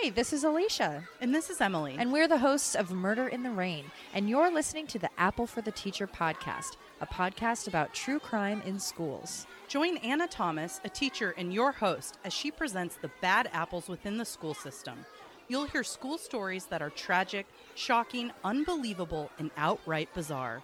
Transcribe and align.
Hi, 0.00 0.10
this 0.10 0.32
is 0.32 0.44
Alisha. 0.44 1.02
And 1.20 1.34
this 1.34 1.50
is 1.50 1.60
Emily. 1.60 1.96
And 1.98 2.12
we're 2.12 2.28
the 2.28 2.38
hosts 2.38 2.76
of 2.76 2.92
Murder 2.92 3.26
in 3.26 3.42
the 3.42 3.50
Rain. 3.50 3.84
And 4.14 4.30
you're 4.30 4.48
listening 4.48 4.86
to 4.88 4.98
the 5.00 5.10
Apple 5.18 5.44
for 5.44 5.60
the 5.60 5.72
Teacher 5.72 6.06
podcast, 6.06 6.76
a 7.00 7.06
podcast 7.06 7.66
about 7.66 7.94
true 7.94 8.20
crime 8.20 8.62
in 8.64 8.78
schools. 8.78 9.48
Join 9.66 9.96
Anna 9.96 10.28
Thomas, 10.28 10.80
a 10.84 10.88
teacher 10.88 11.34
and 11.36 11.52
your 11.52 11.72
host, 11.72 12.18
as 12.24 12.32
she 12.32 12.52
presents 12.52 12.94
the 12.94 13.10
bad 13.20 13.50
apples 13.52 13.88
within 13.88 14.18
the 14.18 14.24
school 14.24 14.54
system. 14.54 15.04
You'll 15.48 15.66
hear 15.66 15.82
school 15.82 16.16
stories 16.16 16.66
that 16.66 16.80
are 16.80 16.90
tragic, 16.90 17.46
shocking, 17.74 18.30
unbelievable, 18.44 19.32
and 19.36 19.50
outright 19.56 20.14
bizarre. 20.14 20.62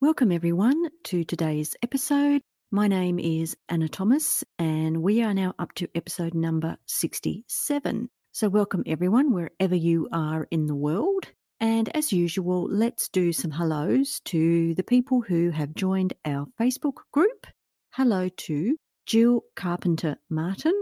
Welcome, 0.00 0.30
everyone, 0.30 0.84
to 1.02 1.24
today's 1.24 1.74
episode. 1.82 2.42
My 2.70 2.86
name 2.86 3.18
is 3.18 3.56
Anna 3.70 3.88
Thomas, 3.88 4.44
and 4.58 5.02
we 5.02 5.22
are 5.22 5.32
now 5.32 5.54
up 5.58 5.72
to 5.76 5.88
episode 5.94 6.34
number 6.34 6.76
67. 6.84 8.10
So, 8.32 8.50
welcome, 8.50 8.82
everyone, 8.86 9.32
wherever 9.32 9.74
you 9.74 10.06
are 10.12 10.46
in 10.50 10.66
the 10.66 10.74
world. 10.74 11.28
And 11.60 11.88
as 11.96 12.12
usual, 12.12 12.68
let's 12.70 13.08
do 13.08 13.32
some 13.32 13.52
hellos 13.52 14.20
to 14.26 14.74
the 14.74 14.82
people 14.82 15.22
who 15.22 15.48
have 15.48 15.74
joined 15.74 16.12
our 16.26 16.46
Facebook 16.60 16.98
group. 17.10 17.46
Hello 17.94 18.28
to 18.28 18.76
Jill 19.06 19.44
Carpenter 19.56 20.18
Martin, 20.28 20.74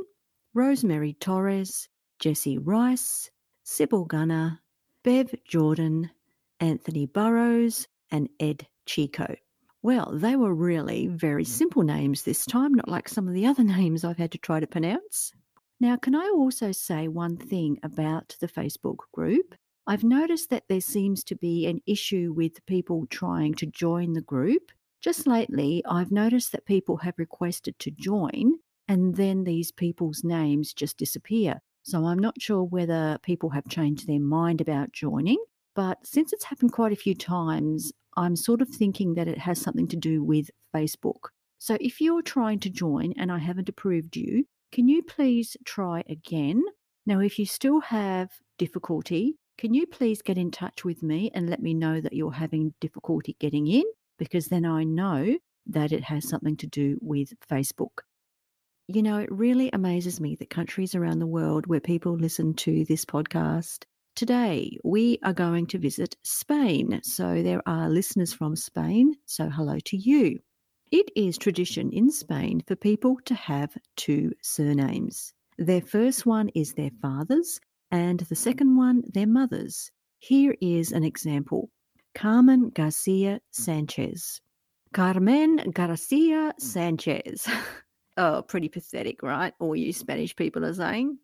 Rosemary 0.55 1.13
Torres, 1.13 1.89
Jessie 2.19 2.59
Rice, 2.59 3.31
Sybil 3.63 4.07
Gunner, 4.07 4.61
Bev 5.05 5.33
Jordan, 5.47 6.11
Anthony 6.59 7.07
Burrows, 7.07 7.87
and 8.11 8.29
Ed 8.41 8.67
Chico. 8.87 9.37
Well, 9.87 10.11
they 10.13 10.35
were 10.35 10.53
really 10.53 11.07
very 11.07 11.45
mm. 11.45 11.47
simple 11.47 11.85
names 11.85 12.25
this 12.25 12.45
time, 12.45 12.75
not 12.75 12.89
like 12.89 13.09
some 13.09 13.29
of 13.29 13.35
the 13.35 13.47
other 13.47 13.63
names 13.79 14.03
I've 14.03 14.19
had 14.19 14.33
to 14.33 14.39
try 14.39 14.59
to 14.59 14.67
pronounce. 14.67 15.33
Now, 15.79 15.97
can 15.97 16.17
I 16.17 16.29
also 16.35 16.73
say 16.73 17.07
one 17.07 17.37
thing 17.37 17.79
about 17.85 18.35
the 18.41 18.49
Facebook 18.49 18.97
group? 19.13 19.55
I've 19.87 20.03
noticed 20.03 20.51
that 20.51 20.65
there 20.69 20.81
seems 20.81 21.23
to 21.23 21.37
be 21.37 21.69
an 21.69 21.83
issue 21.87 22.33
with 22.35 22.67
people 22.67 23.07
trying 23.11 23.55
to 23.55 23.67
join 23.67 24.15
the 24.15 24.23
group. 24.23 24.73
Just 25.03 25.25
lately, 25.25 25.85
I've 25.89 26.11
noticed 26.11 26.51
that 26.51 26.67
people 26.67 26.97
have 26.97 27.15
requested 27.17 27.79
to 27.79 27.93
join 27.93 28.55
and 28.89 29.15
then 29.15 29.45
these 29.45 29.71
people's 29.71 30.25
names 30.25 30.75
just 30.75 30.97
disappear. 30.97 31.63
So 31.85 32.07
I'm 32.07 32.19
not 32.19 32.43
sure 32.43 32.65
whether 32.65 33.19
people 33.23 33.51
have 33.51 33.69
changed 33.69 34.09
their 34.09 34.19
mind 34.19 34.61
about 34.61 34.91
joining. 34.91 35.39
But 35.77 36.05
since 36.05 36.33
it's 36.33 36.45
happened 36.47 36.73
quite 36.73 36.93
a 36.93 36.97
few 36.97 37.15
times, 37.15 37.93
I'm 38.17 38.37
sort 38.37 38.63
of 38.63 38.69
thinking 38.69 39.15
that 39.15 39.29
it 39.29 39.39
has 39.39 39.61
something 39.61 39.89
to 39.89 39.97
do 39.97 40.25
with 40.25 40.51
Facebook. 40.75 41.31
So 41.59 41.77
if 41.81 42.01
you're 42.01 42.23
trying 42.23 42.61
to 42.61 42.71
join 42.71 43.13
and 43.19 43.31
I 43.31 43.39
haven't 43.39 43.69
approved 43.69 44.17
you, 44.17 44.45
can 44.73 44.89
you 44.89 45.03
please 45.03 45.57
try 45.65 46.03
again? 46.09 46.63
Now, 47.07 47.21
if 47.21 47.39
you 47.39 47.47
still 47.47 47.81
have 47.81 48.31
difficulty, 48.59 49.37
can 49.59 49.73
you 49.73 49.87
please 49.87 50.23
get 50.23 50.37
in 50.37 50.51
touch 50.51 50.85
with 50.85 51.03
me 51.03 51.31
and 51.35 51.49
let 51.49 51.63
me 51.63 51.73
know 51.73 52.01
that 52.01 52.13
you're 52.13 52.33
having 52.33 52.75
difficulty 52.81 53.37
getting 53.39 53.67
in? 53.67 53.85
Because 54.19 54.47
then 54.47 54.67
I 54.67 54.85
know 54.85 55.37
that 55.67 55.93
it 55.93 56.05
has 56.05 56.29
something 56.29 56.57
to 56.59 56.67
do 56.67 56.99
with 57.01 57.33
Facebook. 57.51 58.03
You 58.89 59.03
know, 59.03 59.19
it 59.19 59.33
really 59.33 59.71
amazes 59.73 60.21
me 60.21 60.37
that 60.37 60.51
countries 60.51 60.95
around 60.95 61.19
the 61.19 61.27
world 61.27 61.67
where 61.67 61.81
people 61.81 62.17
listen 62.17 62.55
to 62.55 62.85
this 62.85 63.05
podcast 63.05 63.85
Today, 64.17 64.79
we 64.83 65.19
are 65.25 65.35
going 65.35 65.67
to 65.67 65.79
visit 65.79 66.17
Spain. 66.23 67.01
So, 67.03 67.43
there 67.43 67.61
are 67.67 67.91
listeners 67.91 68.33
from 68.33 68.57
Spain. 68.57 69.15
So, 69.27 69.51
hello 69.51 69.77
to 69.85 69.97
you. 69.99 70.39
It 70.91 71.11
is 71.15 71.37
tradition 71.37 71.93
in 71.93 72.11
Spain 72.11 72.63
for 72.67 72.77
people 72.77 73.19
to 73.27 73.35
have 73.35 73.77
two 73.97 74.33
surnames. 74.43 75.35
Their 75.59 75.83
first 75.83 76.25
one 76.25 76.49
is 76.55 76.73
their 76.73 76.93
father's, 77.03 77.61
and 77.91 78.21
the 78.21 78.35
second 78.35 78.75
one, 78.79 79.03
their 79.13 79.27
mother's. 79.27 79.91
Here 80.21 80.55
is 80.63 80.93
an 80.93 81.05
example 81.05 81.69
Carmen 82.15 82.71
Garcia 82.71 83.43
Sanchez. 83.51 84.41
Carmen 84.95 85.57
Garcia 85.75 86.55
Sanchez. 86.59 87.47
oh, 88.17 88.41
pretty 88.49 88.71
pathetic, 88.71 89.23
right? 89.23 89.53
All 89.61 89.77
you 89.77 89.93
Spanish 89.93 90.35
people 90.35 90.65
are 90.65 90.73
saying. 90.73 91.19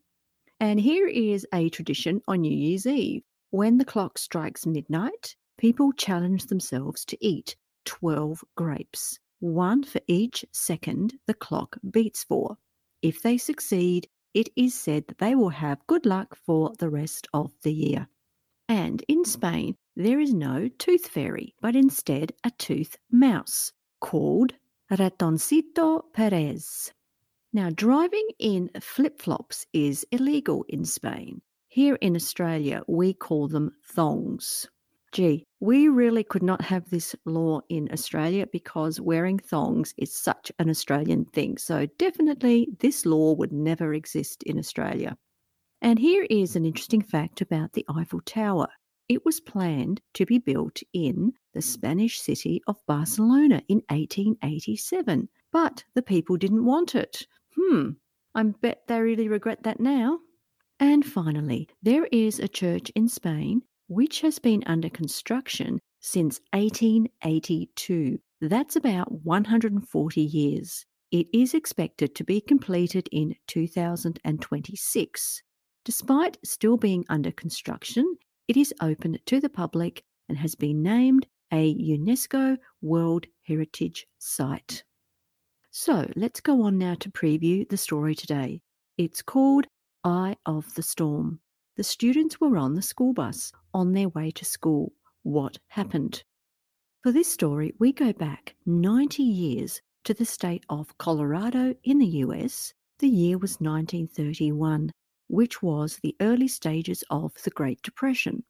And 0.62 0.78
here 0.78 1.08
is 1.08 1.44
a 1.52 1.70
tradition 1.70 2.22
on 2.28 2.42
New 2.42 2.56
Year's 2.56 2.86
Eve. 2.86 3.24
When 3.50 3.78
the 3.78 3.84
clock 3.84 4.16
strikes 4.16 4.64
midnight, 4.64 5.34
people 5.58 5.92
challenge 5.92 6.46
themselves 6.46 7.04
to 7.06 7.18
eat 7.20 7.56
12 7.84 8.44
grapes, 8.56 9.18
one 9.40 9.82
for 9.82 10.00
each 10.06 10.44
second 10.52 11.14
the 11.26 11.34
clock 11.34 11.78
beats 11.90 12.22
for. 12.22 12.58
If 13.02 13.22
they 13.22 13.38
succeed, 13.38 14.08
it 14.34 14.50
is 14.54 14.72
said 14.72 15.08
that 15.08 15.18
they 15.18 15.34
will 15.34 15.48
have 15.48 15.84
good 15.88 16.06
luck 16.06 16.36
for 16.36 16.72
the 16.78 16.90
rest 16.90 17.26
of 17.34 17.50
the 17.64 17.72
year. 17.72 18.06
And 18.68 19.02
in 19.08 19.24
Spain, 19.24 19.74
there 19.96 20.20
is 20.20 20.32
no 20.32 20.68
tooth 20.78 21.08
fairy, 21.08 21.56
but 21.60 21.74
instead 21.74 22.34
a 22.44 22.52
tooth 22.52 22.96
mouse 23.10 23.72
called 24.00 24.54
Ratoncito 24.92 26.04
Perez. 26.12 26.92
Now, 27.54 27.68
driving 27.68 28.28
in 28.38 28.70
flip 28.80 29.20
flops 29.20 29.66
is 29.74 30.06
illegal 30.10 30.64
in 30.70 30.86
Spain. 30.86 31.42
Here 31.68 31.96
in 31.96 32.16
Australia, 32.16 32.82
we 32.88 33.12
call 33.12 33.46
them 33.46 33.72
thongs. 33.84 34.66
Gee, 35.12 35.44
we 35.60 35.88
really 35.88 36.24
could 36.24 36.42
not 36.42 36.62
have 36.62 36.88
this 36.88 37.14
law 37.26 37.60
in 37.68 37.90
Australia 37.92 38.46
because 38.50 39.02
wearing 39.02 39.38
thongs 39.38 39.92
is 39.98 40.14
such 40.14 40.50
an 40.58 40.70
Australian 40.70 41.26
thing. 41.26 41.58
So, 41.58 41.84
definitely, 41.98 42.68
this 42.80 43.04
law 43.04 43.34
would 43.34 43.52
never 43.52 43.92
exist 43.92 44.42
in 44.44 44.58
Australia. 44.58 45.18
And 45.82 45.98
here 45.98 46.26
is 46.30 46.56
an 46.56 46.64
interesting 46.64 47.02
fact 47.02 47.42
about 47.42 47.74
the 47.74 47.84
Eiffel 47.94 48.22
Tower. 48.22 48.68
It 49.10 49.26
was 49.26 49.40
planned 49.40 50.00
to 50.14 50.24
be 50.24 50.38
built 50.38 50.80
in 50.94 51.34
the 51.52 51.60
Spanish 51.60 52.18
city 52.18 52.62
of 52.66 52.86
Barcelona 52.86 53.60
in 53.68 53.82
1887, 53.90 55.28
but 55.52 55.84
the 55.94 56.00
people 56.00 56.38
didn't 56.38 56.64
want 56.64 56.94
it. 56.94 57.26
Hmm, 57.56 57.90
I 58.34 58.42
bet 58.42 58.82
they 58.88 59.00
really 59.00 59.28
regret 59.28 59.62
that 59.64 59.80
now. 59.80 60.18
And 60.80 61.04
finally, 61.04 61.68
there 61.82 62.06
is 62.10 62.38
a 62.38 62.48
church 62.48 62.90
in 62.94 63.08
Spain 63.08 63.62
which 63.88 64.20
has 64.22 64.38
been 64.38 64.62
under 64.66 64.88
construction 64.88 65.78
since 66.00 66.40
1882. 66.52 68.18
That's 68.40 68.76
about 68.76 69.12
140 69.12 70.20
years. 70.20 70.86
It 71.10 71.26
is 71.32 71.52
expected 71.54 72.14
to 72.14 72.24
be 72.24 72.40
completed 72.40 73.08
in 73.12 73.34
2026. 73.46 75.42
Despite 75.84 76.38
still 76.44 76.76
being 76.76 77.04
under 77.08 77.30
construction, 77.30 78.16
it 78.48 78.56
is 78.56 78.72
open 78.80 79.18
to 79.26 79.40
the 79.40 79.50
public 79.50 80.02
and 80.28 80.38
has 80.38 80.54
been 80.54 80.82
named 80.82 81.26
a 81.52 81.74
UNESCO 81.74 82.56
World 82.80 83.26
Heritage 83.46 84.06
Site. 84.18 84.84
So 85.74 86.06
let's 86.16 86.42
go 86.42 86.64
on 86.64 86.76
now 86.76 86.96
to 86.96 87.10
preview 87.10 87.66
the 87.66 87.78
story 87.78 88.14
today. 88.14 88.60
It's 88.98 89.22
called 89.22 89.66
Eye 90.04 90.36
of 90.44 90.74
the 90.74 90.82
Storm. 90.82 91.40
The 91.78 91.82
students 91.82 92.38
were 92.38 92.58
on 92.58 92.74
the 92.74 92.82
school 92.82 93.14
bus 93.14 93.52
on 93.72 93.94
their 93.94 94.10
way 94.10 94.32
to 94.32 94.44
school. 94.44 94.92
What 95.22 95.58
happened? 95.68 96.24
For 97.02 97.10
this 97.10 97.32
story, 97.32 97.72
we 97.78 97.90
go 97.90 98.12
back 98.12 98.54
90 98.66 99.22
years 99.22 99.80
to 100.04 100.12
the 100.12 100.26
state 100.26 100.62
of 100.68 100.98
Colorado 100.98 101.74
in 101.84 101.98
the 101.98 102.20
US. 102.26 102.74
The 102.98 103.08
year 103.08 103.38
was 103.38 103.52
1931, 103.52 104.90
which 105.28 105.62
was 105.62 105.98
the 106.02 106.14
early 106.20 106.48
stages 106.48 107.02
of 107.08 107.32
the 107.44 107.50
Great 107.50 107.80
Depression. 107.80 108.44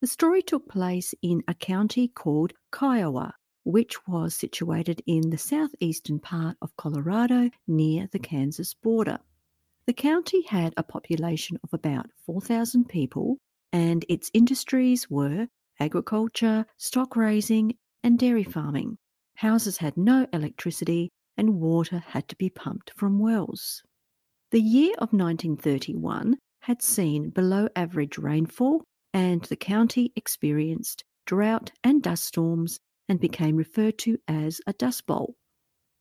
The 0.00 0.06
story 0.06 0.40
took 0.40 0.70
place 0.70 1.14
in 1.20 1.42
a 1.46 1.52
county 1.52 2.08
called 2.08 2.54
Kiowa, 2.74 3.34
which 3.64 4.06
was 4.06 4.34
situated 4.34 5.02
in 5.06 5.30
the 5.30 5.38
southeastern 5.38 6.18
part 6.18 6.56
of 6.60 6.76
Colorado 6.76 7.50
near 7.66 8.08
the 8.10 8.18
Kansas 8.18 8.74
border. 8.74 9.18
The 9.86 9.92
county 9.92 10.42
had 10.42 10.74
a 10.76 10.82
population 10.82 11.58
of 11.62 11.72
about 11.72 12.10
4,000 12.24 12.88
people, 12.88 13.38
and 13.72 14.04
its 14.08 14.30
industries 14.32 15.10
were 15.10 15.48
agriculture, 15.80 16.66
stock 16.76 17.16
raising, 17.16 17.76
and 18.02 18.18
dairy 18.18 18.44
farming. 18.44 18.98
Houses 19.36 19.78
had 19.78 19.96
no 19.96 20.26
electricity, 20.32 21.10
and 21.36 21.60
water 21.60 21.98
had 21.98 22.28
to 22.28 22.36
be 22.36 22.50
pumped 22.50 22.92
from 22.94 23.18
wells. 23.18 23.82
The 24.50 24.60
year 24.60 24.92
of 24.98 25.12
1931 25.12 26.36
had 26.60 26.82
seen 26.82 27.30
below 27.30 27.68
average 27.74 28.18
rainfall, 28.18 28.84
and 29.12 29.42
the 29.42 29.56
county 29.56 30.12
experienced 30.14 31.02
drought 31.26 31.72
and 31.82 32.02
dust 32.02 32.24
storms 32.24 32.78
and 33.12 33.20
became 33.20 33.56
referred 33.56 33.98
to 33.98 34.16
as 34.26 34.62
a 34.66 34.72
dust 34.72 35.06
bowl. 35.06 35.36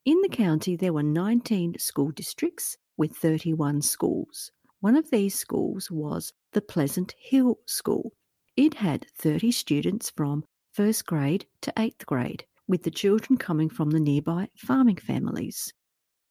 In 0.05 0.21
the 0.21 0.29
county, 0.29 0.77
there 0.77 0.93
were 0.93 1.03
19 1.03 1.77
school 1.77 2.09
districts 2.09 2.77
with 2.95 3.17
31 3.17 3.81
schools. 3.81 4.49
One 4.79 4.95
of 4.95 5.11
these 5.11 5.35
schools 5.35 5.91
was 5.91 6.31
the 6.53 6.61
Pleasant 6.61 7.13
Hill 7.19 7.57
School. 7.67 8.13
It 8.55 8.75
had 8.75 9.07
30 9.17 9.51
students 9.51 10.09
from 10.15 10.45
first 10.71 11.05
grade 11.05 11.45
to 11.63 11.73
eighth 11.77 12.05
grade, 12.05 12.45
with 12.65 12.83
the 12.83 12.91
children 12.91 13.37
coming 13.37 13.67
from 13.67 13.91
the 13.91 13.99
nearby 13.99 14.47
farming 14.55 14.95
families. 14.95 15.73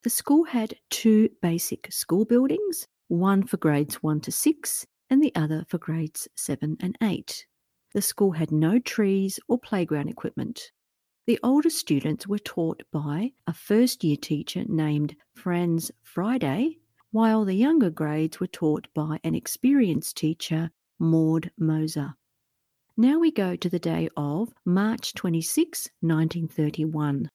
The 0.03 0.09
school 0.09 0.45
had 0.45 0.73
two 0.89 1.29
basic 1.43 1.93
school 1.93 2.25
buildings 2.25 2.87
one 3.07 3.45
for 3.45 3.57
grades 3.57 4.01
1 4.01 4.21
to 4.21 4.31
6 4.31 4.87
and 5.11 5.21
the 5.21 5.35
other 5.35 5.63
for 5.67 5.77
grades 5.77 6.27
7 6.35 6.77
and 6.79 6.97
8. 7.03 7.45
The 7.93 8.01
school 8.01 8.31
had 8.31 8.51
no 8.51 8.79
trees 8.79 9.39
or 9.47 9.57
playground 9.57 10.09
equipment. 10.09 10.71
The 11.27 11.39
older 11.43 11.69
students 11.69 12.25
were 12.25 12.39
taught 12.39 12.83
by 12.91 13.33
a 13.45 13.53
first 13.53 14.03
year 14.03 14.17
teacher 14.17 14.63
named 14.67 15.15
Franz 15.35 15.91
Friday, 16.01 16.77
while 17.11 17.43
the 17.43 17.53
younger 17.53 17.89
grades 17.89 18.39
were 18.39 18.47
taught 18.47 18.87
by 18.93 19.19
an 19.23 19.35
experienced 19.35 20.15
teacher, 20.15 20.71
Maud 20.99 21.51
Moser. 21.57 22.15
Now 22.95 23.19
we 23.19 23.31
go 23.31 23.55
to 23.55 23.69
the 23.69 23.79
day 23.79 24.07
of 24.15 24.53
March 24.65 25.13
26, 25.13 25.89
1931. 25.99 27.29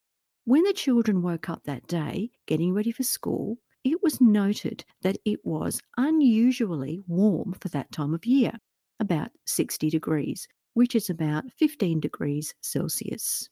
When 0.44 0.62
the 0.62 0.72
children 0.72 1.22
woke 1.22 1.50
up 1.50 1.64
that 1.64 1.86
day, 1.86 2.30
getting 2.46 2.72
ready 2.72 2.92
for 2.92 3.02
school, 3.02 3.58
it 3.84 4.02
was 4.02 4.20
noted 4.20 4.84
that 5.02 5.18
it 5.24 5.44
was 5.44 5.82
unusually 5.96 7.02
warm 7.06 7.54
for 7.60 7.68
that 7.68 7.92
time 7.92 8.14
of 8.14 8.24
year, 8.24 8.52
about 9.00 9.30
60 9.46 9.90
degrees, 9.90 10.48
which 10.74 10.94
is 10.94 11.10
about 11.10 11.44
15 11.58 12.00
degrees 12.00 12.54
Celsius. 12.60 13.48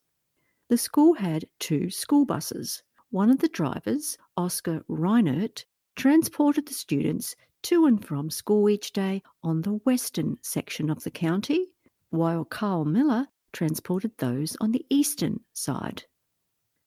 The 0.68 0.78
school 0.78 1.14
had 1.14 1.46
two 1.60 1.90
school 1.90 2.24
buses. 2.24 2.82
One 3.10 3.30
of 3.30 3.38
the 3.38 3.48
drivers, 3.48 4.18
Oscar 4.36 4.84
Reinert, 4.88 5.64
transported 5.96 6.66
the 6.66 6.74
students 6.74 7.36
to 7.64 7.86
and 7.86 8.04
from 8.04 8.30
school 8.30 8.68
each 8.68 8.92
day 8.92 9.22
on 9.42 9.62
the 9.62 9.74
western 9.84 10.36
section 10.42 10.90
of 10.90 11.02
the 11.04 11.10
county, 11.10 11.68
while 12.10 12.44
Carl 12.44 12.84
Miller 12.84 13.28
transported 13.52 14.12
those 14.18 14.56
on 14.60 14.72
the 14.72 14.84
eastern 14.90 15.40
side. 15.52 16.04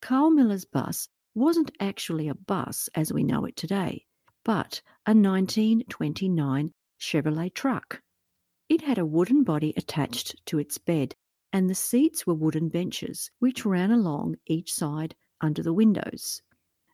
Carl 0.01 0.30
Miller's 0.30 0.65
bus 0.65 1.09
wasn't 1.33 1.71
actually 1.80 2.27
a 2.27 2.36
bus 2.36 2.89
as 2.95 3.13
we 3.13 3.24
know 3.24 3.45
it 3.45 3.56
today, 3.56 4.06
but 4.44 4.81
a 5.06 5.12
1929 5.12 6.74
Chevrolet 7.00 7.54
truck. 7.54 8.01
It 8.69 8.81
had 8.81 8.98
a 8.98 9.06
wooden 9.06 9.44
body 9.44 9.74
attached 9.78 10.46
to 10.48 10.60
its 10.60 10.78
bed, 10.78 11.16
and 11.54 11.69
the 11.69 11.75
seats 11.75 12.28
were 12.28 12.34
wooden 12.34 12.68
benches 12.68 13.31
which 13.40 13.66
ran 13.66 13.92
along 13.92 14.36
each 14.46 14.74
side 14.74 15.16
under 15.40 15.64
the 15.64 15.74
windows. 15.74 16.42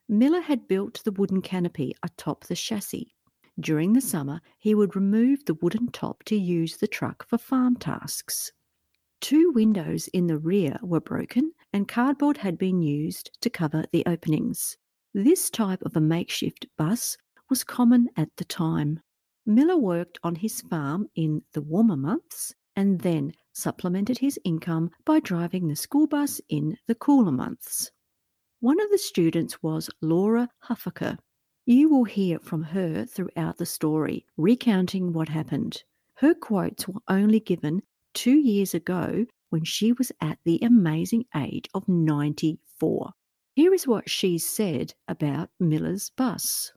Miller 0.08 0.40
had 0.40 0.68
built 0.68 1.02
the 1.04 1.12
wooden 1.12 1.42
canopy 1.42 1.94
atop 2.02 2.44
the 2.44 2.54
chassis. 2.54 3.14
During 3.58 3.92
the 3.92 4.00
summer, 4.00 4.40
he 4.58 4.74
would 4.74 4.94
remove 4.94 5.44
the 5.44 5.54
wooden 5.54 5.90
top 5.90 6.22
to 6.24 6.36
use 6.36 6.76
the 6.76 6.86
truck 6.86 7.26
for 7.26 7.38
farm 7.38 7.76
tasks. 7.76 8.52
Two 9.20 9.50
windows 9.52 10.08
in 10.08 10.26
the 10.26 10.38
rear 10.38 10.78
were 10.82 11.00
broken 11.00 11.52
and 11.72 11.88
cardboard 11.88 12.36
had 12.36 12.58
been 12.58 12.82
used 12.82 13.30
to 13.40 13.50
cover 13.50 13.84
the 13.92 14.04
openings. 14.06 14.76
This 15.14 15.50
type 15.50 15.82
of 15.82 15.96
a 15.96 16.00
makeshift 16.00 16.66
bus 16.76 17.16
was 17.48 17.64
common 17.64 18.08
at 18.16 18.28
the 18.36 18.44
time. 18.44 19.00
Miller 19.46 19.76
worked 19.76 20.18
on 20.22 20.36
his 20.36 20.60
farm 20.62 21.08
in 21.14 21.42
the 21.52 21.60
warmer 21.60 21.96
months 21.96 22.54
and 22.76 23.00
then 23.00 23.32
supplemented 23.52 24.18
his 24.18 24.38
income 24.44 24.90
by 25.04 25.20
driving 25.20 25.68
the 25.68 25.76
school 25.76 26.06
bus 26.06 26.40
in 26.48 26.76
the 26.86 26.94
cooler 26.94 27.32
months. 27.32 27.90
One 28.60 28.80
of 28.80 28.90
the 28.90 28.98
students 28.98 29.62
was 29.62 29.90
Laura 30.00 30.48
Huffaker. 30.68 31.18
You 31.66 31.88
will 31.88 32.04
hear 32.04 32.38
from 32.38 32.62
her 32.62 33.04
throughout 33.04 33.58
the 33.58 33.66
story, 33.66 34.26
recounting 34.36 35.12
what 35.12 35.28
happened. 35.28 35.82
Her 36.14 36.34
quotes 36.34 36.88
were 36.88 37.00
only 37.08 37.40
given 37.40 37.82
two 38.14 38.36
years 38.38 38.74
ago 38.74 39.26
when 39.50 39.64
she 39.64 39.92
was 39.92 40.10
at 40.20 40.38
the 40.44 40.58
amazing 40.62 41.26
age 41.36 41.68
of 41.74 41.86
94. 41.88 43.12
Here 43.54 43.74
is 43.74 43.86
what 43.86 44.10
she 44.10 44.38
said 44.38 44.94
about 45.06 45.50
Miller's 45.60 46.10
bus. 46.10 46.72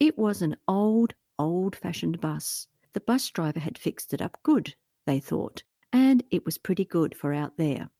It 0.00 0.16
was 0.16 0.40
an 0.40 0.56
old, 0.66 1.14
old 1.38 1.76
fashioned 1.76 2.20
bus. 2.20 2.66
The 2.92 3.00
bus 3.00 3.28
driver 3.30 3.60
had 3.60 3.78
fixed 3.78 4.12
it 4.14 4.22
up 4.22 4.38
good, 4.42 4.74
they 5.06 5.20
thought, 5.20 5.62
and 5.92 6.24
it 6.30 6.44
was 6.44 6.58
pretty 6.58 6.84
good 6.84 7.16
for 7.16 7.32
out 7.32 7.56
there. 7.56 7.90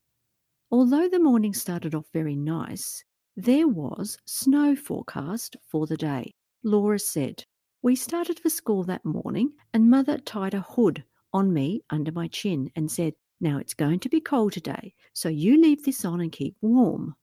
Although 0.71 1.09
the 1.09 1.21
morning 1.21 1.55
started 1.55 1.95
off 1.95 2.07
very 2.13 2.37
nice, 2.37 3.05
there 3.37 3.69
was 3.69 4.19
snow 4.27 4.75
forecast 4.75 5.57
for 5.67 5.87
the 5.87 5.97
day. 5.97 6.35
Laura 6.63 6.99
said, 6.99 7.45
We 7.83 7.97
started 7.97 8.41
for 8.41 8.51
school 8.51 8.85
that 8.85 9.05
morning, 9.05 9.53
and 9.73 9.91
Mother 9.91 10.19
tied 10.19 10.55
a 10.55 10.61
hood 10.61 11.05
on 11.33 11.53
me 11.53 11.83
under 11.91 12.13
my 12.13 12.29
chin 12.29 12.71
and 12.75 12.91
said, 12.91 13.15
now 13.41 13.59
it's 13.59 13.75
going 13.75 14.01
to 14.01 14.09
be 14.09 14.21
cold 14.21 14.53
today, 14.53 14.95
so 15.13 15.29
you 15.29 15.61
leave 15.61 15.85
this 15.85 16.05
on 16.05 16.21
and 16.21 16.33
keep 16.33 16.57
warm. 16.61 17.15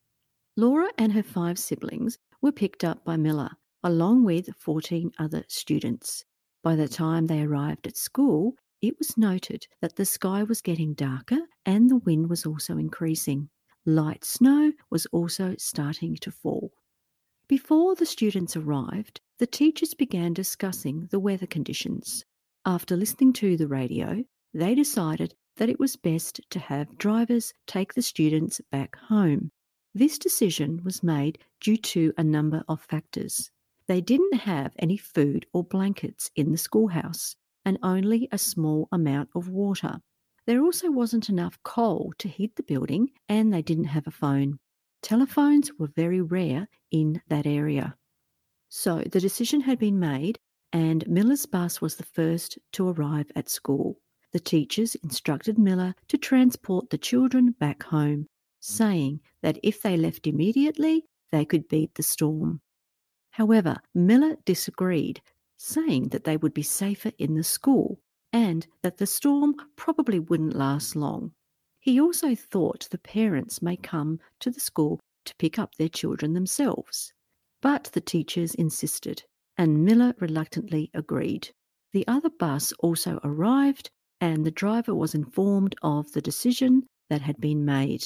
Laura 0.56 0.90
and 0.98 1.12
her 1.12 1.24
five 1.24 1.60
siblings 1.60 2.18
were 2.42 2.54
picked 2.54 2.86
up 2.86 3.04
by 3.04 3.18
Miller, 3.18 3.52
along 3.86 4.26
with 4.26 4.50
14 4.58 5.12
other 5.20 5.44
students. 5.48 6.26
By 6.64 6.76
the 6.76 6.88
time 6.88 7.28
they 7.28 7.44
arrived 7.44 7.86
at 7.86 7.96
school, 7.96 8.56
it 8.82 8.98
was 8.98 9.16
noted 9.16 9.68
that 9.80 9.96
the 9.96 10.06
sky 10.06 10.42
was 10.42 10.60
getting 10.60 10.96
darker 10.96 11.42
and 11.68 11.88
the 11.88 11.98
wind 11.98 12.28
was 12.28 12.48
also 12.48 12.80
increasing. 12.80 13.48
Light 13.86 14.26
snow 14.26 14.74
was 14.90 15.06
also 15.12 15.54
starting 15.60 16.16
to 16.16 16.32
fall. 16.32 16.72
Before 17.48 17.94
the 17.94 18.08
students 18.08 18.58
arrived, 18.58 19.22
the 19.38 19.46
teachers 19.46 19.94
began 19.94 20.34
discussing 20.34 21.08
the 21.12 21.20
weather 21.20 21.46
conditions. 21.46 22.26
After 22.66 22.98
listening 22.98 23.34
to 23.34 23.56
the 23.56 23.68
radio, 23.68 24.24
they 24.52 24.74
decided 24.74 25.36
that 25.58 25.70
it 25.70 25.80
was 25.80 25.96
best 25.96 26.42
to 26.50 26.58
have 26.58 26.98
drivers 26.98 27.54
take 27.68 27.94
the 27.94 28.02
students 28.02 28.60
back 28.72 28.96
home. 28.96 29.52
This 29.94 30.18
decision 30.18 30.82
was 30.84 31.04
made 31.04 31.38
due 31.62 31.78
to 31.78 32.14
a 32.18 32.24
number 32.24 32.64
of 32.68 32.82
factors. 32.82 33.52
They 33.88 34.02
didn't 34.02 34.36
have 34.36 34.74
any 34.80 34.98
food 34.98 35.46
or 35.54 35.64
blankets 35.64 36.32
in 36.36 36.52
the 36.52 36.58
schoolhouse 36.58 37.36
and 37.64 37.78
only 37.84 38.28
a 38.32 38.38
small 38.38 38.88
amount 38.92 39.30
of 39.36 39.50
water. 39.50 40.00
There 40.48 40.62
also 40.62 40.92
wasn't 40.92 41.30
enough 41.30 41.62
coal 41.64 42.14
to 42.20 42.28
heat 42.28 42.56
the 42.56 42.64
building 42.64 43.12
and 43.28 43.54
they 43.54 43.62
didn't 43.62 43.86
have 43.86 44.08
a 44.08 44.12
phone. 44.12 44.60
Telephones 45.02 45.72
were 45.78 45.88
very 45.88 46.22
rare 46.22 46.68
in 46.92 47.22
that 47.28 47.46
area. 47.46 47.96
So 48.70 49.04
the 49.12 49.20
decision 49.20 49.62
had 49.62 49.80
been 49.80 50.00
made 50.00 50.40
and 50.74 51.08
Miller's 51.08 51.46
bus 51.46 51.82
was 51.82 51.96
the 51.96 52.04
first 52.04 52.58
to 52.74 52.90
arrive 52.90 53.32
at 53.36 53.50
school 53.50 54.00
the 54.36 54.40
teachers 54.42 54.96
instructed 54.96 55.58
Miller 55.58 55.96
to 56.10 56.18
transport 56.18 56.90
the 56.90 56.98
children 56.98 57.52
back 57.58 57.84
home, 57.84 58.28
saying 58.60 59.22
that 59.42 59.58
if 59.64 59.82
they 59.82 59.96
left 59.96 60.28
immediately, 60.28 61.06
they 61.32 61.46
could 61.46 61.70
beat 61.70 61.96
the 61.96 62.04
storm. 62.04 62.60
However, 63.36 63.82
Miller 63.94 64.38
disagreed, 64.46 65.22
saying 65.58 66.08
that 66.10 66.24
they 66.24 66.38
would 66.38 66.54
be 66.54 66.64
safer 66.64 67.12
in 67.18 67.34
the 67.34 67.44
school 67.44 68.00
and 68.32 68.66
that 68.82 68.98
the 68.98 69.06
storm 69.06 69.56
probably 69.76 70.20
wouldn't 70.20 70.56
last 70.56 70.96
long. 70.96 71.34
He 71.82 72.00
also 72.00 72.34
thought 72.34 72.88
the 72.90 72.98
parents 72.98 73.62
may 73.62 73.76
come 73.76 74.22
to 74.40 74.50
the 74.50 74.62
school 74.62 75.02
to 75.26 75.36
pick 75.36 75.60
up 75.60 75.76
their 75.76 75.90
children 75.90 76.32
themselves. 76.32 77.12
But 77.62 77.90
the 77.92 78.00
teachers 78.00 78.56
insisted, 78.56 79.24
and 79.58 79.84
Miller 79.84 80.14
reluctantly 80.22 80.90
agreed. 80.94 81.50
The 81.92 82.08
other 82.08 82.30
bus 82.30 82.72
also 82.80 83.20
arrived 83.22 83.90
and 84.22 84.46
the 84.46 84.52
driver 84.52 84.96
was 84.96 85.14
informed 85.14 85.76
of 85.82 86.10
the 86.14 86.22
decision 86.22 86.88
that 87.10 87.22
had 87.22 87.42
been 87.42 87.66
made. 87.66 88.06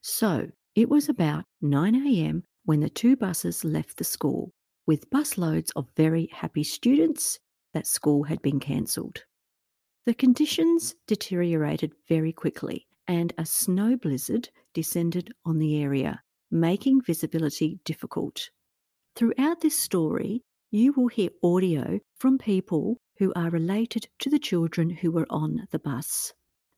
So 0.00 0.50
it 0.74 0.88
was 0.88 1.10
about 1.10 1.44
9 1.60 1.94
a.m. 2.06 2.44
when 2.64 2.80
the 2.80 2.90
two 2.90 3.16
buses 3.16 3.64
left 3.64 3.96
the 3.96 4.04
school, 4.04 4.52
with 4.86 5.10
busloads 5.10 5.70
of 5.76 5.88
very 5.96 6.28
happy 6.32 6.64
students 6.64 7.38
that 7.72 7.86
school 7.86 8.24
had 8.24 8.40
been 8.42 8.60
cancelled. 8.60 9.24
The 10.06 10.14
conditions 10.14 10.94
deteriorated 11.06 11.92
very 12.08 12.32
quickly, 12.32 12.86
and 13.06 13.32
a 13.38 13.46
snow 13.46 13.96
blizzard 13.96 14.48
descended 14.72 15.32
on 15.44 15.58
the 15.58 15.82
area, 15.82 16.22
making 16.50 17.02
visibility 17.02 17.80
difficult. 17.84 18.50
Throughout 19.16 19.60
this 19.60 19.76
story, 19.76 20.42
you 20.70 20.92
will 20.92 21.08
hear 21.08 21.30
audio 21.42 22.00
from 22.16 22.36
people 22.38 22.98
who 23.18 23.32
are 23.34 23.50
related 23.50 24.08
to 24.18 24.30
the 24.30 24.38
children 24.38 24.90
who 24.90 25.10
were 25.10 25.26
on 25.30 25.68
the 25.70 25.78
bus. 25.78 26.32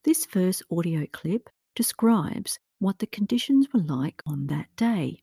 This 0.05 0.27
first 0.27 0.63
audio 0.71 1.07
clip 1.13 1.49
describes 1.75 2.59
what 2.79 2.99
the 2.99 3.07
conditions 3.07 3.67
were 3.73 3.81
like 3.81 4.23
on 4.27 4.47
that 4.49 4.69
day. 4.77 5.23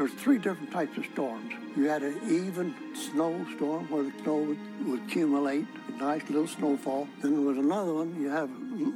There's 0.00 0.12
three 0.12 0.38
different 0.38 0.70
types 0.70 0.96
of 0.96 1.04
storms. 1.12 1.52
You 1.76 1.84
had 1.84 2.02
an 2.02 2.18
even 2.24 2.74
snowstorm 2.94 3.90
where 3.90 4.04
the 4.04 4.12
snow 4.22 4.36
would, 4.36 4.86
would 4.86 5.02
accumulate, 5.02 5.66
a 5.88 5.92
nice 5.98 6.22
little 6.30 6.46
snowfall. 6.46 7.08
Then 7.20 7.32
there 7.32 7.42
was 7.42 7.58
another 7.58 7.92
one, 7.92 8.18
you 8.18 8.30
have 8.30 8.48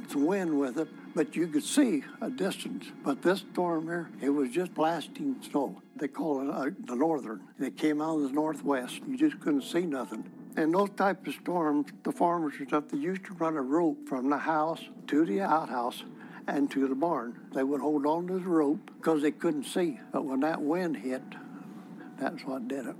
some 0.09 0.25
wind 0.25 0.57
with 0.57 0.79
it, 0.79 0.87
but 1.13 1.35
you 1.35 1.47
could 1.47 1.63
see 1.63 2.03
a 2.21 2.29
distance. 2.31 2.85
But 3.03 3.21
this 3.21 3.43
storm 3.51 3.85
here, 3.85 4.09
it 4.19 4.29
was 4.29 4.49
just 4.49 4.73
blasting 4.73 5.35
snow. 5.47 5.81
They 5.95 6.07
call 6.07 6.41
it 6.41 6.51
uh, 6.51 6.71
the 6.85 6.95
northern. 6.95 7.41
And 7.57 7.67
It 7.67 7.77
came 7.77 8.01
out 8.01 8.17
of 8.17 8.23
the 8.23 8.29
northwest. 8.29 9.01
You 9.07 9.15
just 9.15 9.39
couldn't 9.41 9.63
see 9.63 9.85
nothing. 9.85 10.27
And 10.57 10.73
those 10.73 10.89
type 10.95 11.27
of 11.27 11.33
storms, 11.35 11.87
the 12.03 12.13
farmers 12.13 12.55
and 12.57 12.67
stuff, 12.69 12.85
they 12.89 12.97
used 12.97 13.25
to 13.25 13.33
run 13.33 13.57
a 13.57 13.61
rope 13.61 14.07
from 14.07 14.29
the 14.29 14.37
house 14.37 14.81
to 15.07 15.25
the 15.25 15.41
outhouse 15.41 16.03
and 16.47 16.69
to 16.71 16.87
the 16.87 16.95
barn. 16.95 17.39
They 17.53 17.63
would 17.63 17.81
hold 17.81 18.05
on 18.05 18.27
to 18.27 18.33
the 18.33 18.39
rope 18.39 18.91
because 18.97 19.21
they 19.21 19.31
couldn't 19.31 19.65
see. 19.65 19.99
But 20.11 20.25
when 20.25 20.41
that 20.41 20.61
wind 20.61 20.97
hit, 20.97 21.23
that's 22.19 22.43
what 22.43 22.67
did 22.67 22.85
it. 22.85 22.95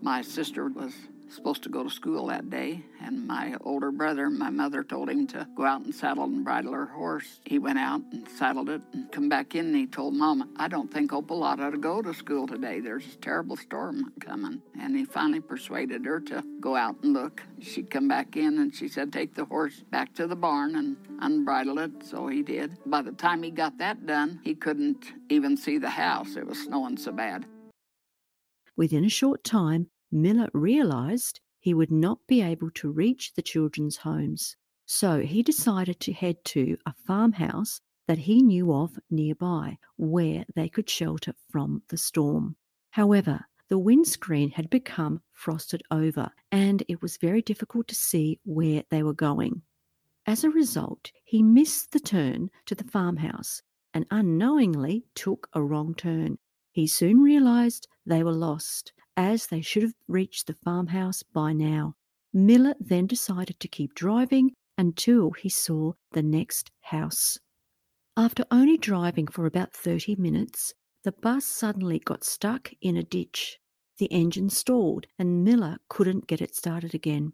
My 0.00 0.22
sister 0.22 0.68
was 0.68 0.92
supposed 1.32 1.62
to 1.62 1.68
go 1.68 1.82
to 1.82 1.90
school 1.90 2.26
that 2.26 2.50
day, 2.50 2.84
and 3.00 3.26
my 3.26 3.54
older 3.62 3.90
brother, 3.90 4.30
my 4.30 4.50
mother 4.50 4.84
told 4.84 5.08
him 5.08 5.26
to 5.28 5.46
go 5.56 5.64
out 5.64 5.84
and 5.84 5.94
saddle 5.94 6.24
and 6.24 6.44
bridle 6.44 6.72
her 6.72 6.86
horse. 6.86 7.40
He 7.44 7.58
went 7.58 7.78
out 7.78 8.02
and 8.12 8.28
saddled 8.28 8.68
it 8.68 8.82
and 8.92 9.10
come 9.10 9.28
back 9.28 9.54
in 9.54 9.66
and 9.66 9.76
he 9.76 9.86
told 9.86 10.14
Mom, 10.14 10.50
I 10.56 10.68
don't 10.68 10.92
think 10.92 11.12
Opal 11.12 11.42
ought 11.42 11.56
to 11.56 11.78
go 11.78 12.02
to 12.02 12.12
school 12.12 12.46
today. 12.46 12.80
There's 12.80 13.06
a 13.06 13.16
terrible 13.16 13.56
storm 13.56 14.12
coming. 14.20 14.60
And 14.78 14.96
he 14.96 15.04
finally 15.04 15.40
persuaded 15.40 16.04
her 16.04 16.20
to 16.20 16.44
go 16.60 16.76
out 16.76 16.96
and 17.02 17.12
look. 17.12 17.42
She'd 17.60 17.90
come 17.90 18.08
back 18.08 18.36
in 18.36 18.58
and 18.58 18.74
she 18.74 18.88
said, 18.88 19.12
Take 19.12 19.34
the 19.34 19.44
horse 19.44 19.82
back 19.90 20.14
to 20.14 20.26
the 20.26 20.36
barn 20.36 20.76
and 20.76 20.96
unbridle 21.20 21.78
it. 21.78 22.04
So 22.04 22.26
he 22.26 22.42
did. 22.42 22.76
By 22.86 23.02
the 23.02 23.12
time 23.12 23.42
he 23.42 23.50
got 23.50 23.78
that 23.78 24.06
done, 24.06 24.40
he 24.44 24.54
couldn't 24.54 25.12
even 25.30 25.56
see 25.56 25.78
the 25.78 25.90
house. 25.90 26.36
It 26.36 26.46
was 26.46 26.62
snowing 26.62 26.96
so 26.96 27.12
bad. 27.12 27.46
Within 28.76 29.04
a 29.04 29.10
short 29.10 29.44
time, 29.44 29.88
Miller 30.12 30.50
realized 30.52 31.40
he 31.58 31.72
would 31.72 31.90
not 31.90 32.18
be 32.26 32.42
able 32.42 32.70
to 32.72 32.90
reach 32.90 33.32
the 33.32 33.42
children's 33.42 33.96
homes. 33.96 34.56
So 34.84 35.20
he 35.20 35.42
decided 35.42 36.00
to 36.00 36.12
head 36.12 36.44
to 36.46 36.76
a 36.84 36.92
farmhouse 36.92 37.80
that 38.06 38.18
he 38.18 38.42
knew 38.42 38.74
of 38.74 38.98
nearby 39.10 39.78
where 39.96 40.44
they 40.54 40.68
could 40.68 40.90
shelter 40.90 41.32
from 41.50 41.82
the 41.88 41.96
storm. 41.96 42.56
However, 42.90 43.46
the 43.68 43.78
windscreen 43.78 44.50
had 44.50 44.68
become 44.68 45.22
frosted 45.32 45.82
over 45.90 46.30
and 46.50 46.82
it 46.88 47.00
was 47.00 47.16
very 47.16 47.40
difficult 47.40 47.88
to 47.88 47.94
see 47.94 48.38
where 48.44 48.82
they 48.90 49.02
were 49.02 49.14
going. 49.14 49.62
As 50.26 50.44
a 50.44 50.50
result, 50.50 51.10
he 51.24 51.42
missed 51.42 51.92
the 51.92 52.00
turn 52.00 52.50
to 52.66 52.74
the 52.74 52.84
farmhouse 52.84 53.62
and 53.94 54.04
unknowingly 54.10 55.06
took 55.14 55.48
a 55.54 55.62
wrong 55.62 55.94
turn. 55.94 56.38
He 56.70 56.86
soon 56.86 57.22
realized 57.22 57.88
they 58.04 58.22
were 58.22 58.32
lost 58.32 58.92
as 59.16 59.46
they 59.46 59.60
should 59.60 59.82
have 59.82 59.94
reached 60.08 60.46
the 60.46 60.54
farmhouse 60.54 61.22
by 61.22 61.52
now. 61.52 61.94
Miller 62.32 62.74
then 62.80 63.06
decided 63.06 63.60
to 63.60 63.68
keep 63.68 63.94
driving 63.94 64.52
until 64.78 65.30
he 65.32 65.48
saw 65.48 65.92
the 66.12 66.22
next 66.22 66.70
house. 66.80 67.38
After 68.16 68.44
only 68.50 68.76
driving 68.76 69.26
for 69.26 69.46
about 69.46 69.72
30 69.72 70.16
minutes, 70.16 70.74
the 71.04 71.12
bus 71.12 71.44
suddenly 71.44 71.98
got 71.98 72.24
stuck 72.24 72.70
in 72.80 72.96
a 72.96 73.02
ditch. 73.02 73.58
The 73.98 74.06
engine 74.06 74.50
stalled 74.50 75.06
and 75.18 75.44
Miller 75.44 75.78
couldn't 75.88 76.26
get 76.26 76.40
it 76.40 76.54
started 76.54 76.94
again. 76.94 77.32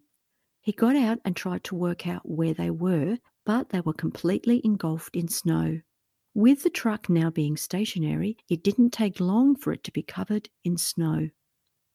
He 0.60 0.72
got 0.72 0.96
out 0.96 1.18
and 1.24 1.34
tried 1.34 1.64
to 1.64 1.74
work 1.74 2.06
out 2.06 2.28
where 2.28 2.54
they 2.54 2.70
were, 2.70 3.18
but 3.46 3.70
they 3.70 3.80
were 3.80 3.92
completely 3.92 4.60
engulfed 4.64 5.16
in 5.16 5.28
snow. 5.28 5.80
With 6.34 6.62
the 6.62 6.70
truck 6.70 7.08
now 7.08 7.30
being 7.30 7.56
stationary, 7.56 8.36
it 8.48 8.62
didn't 8.62 8.90
take 8.90 9.18
long 9.20 9.56
for 9.56 9.72
it 9.72 9.82
to 9.84 9.92
be 9.92 10.02
covered 10.02 10.48
in 10.64 10.76
snow. 10.76 11.30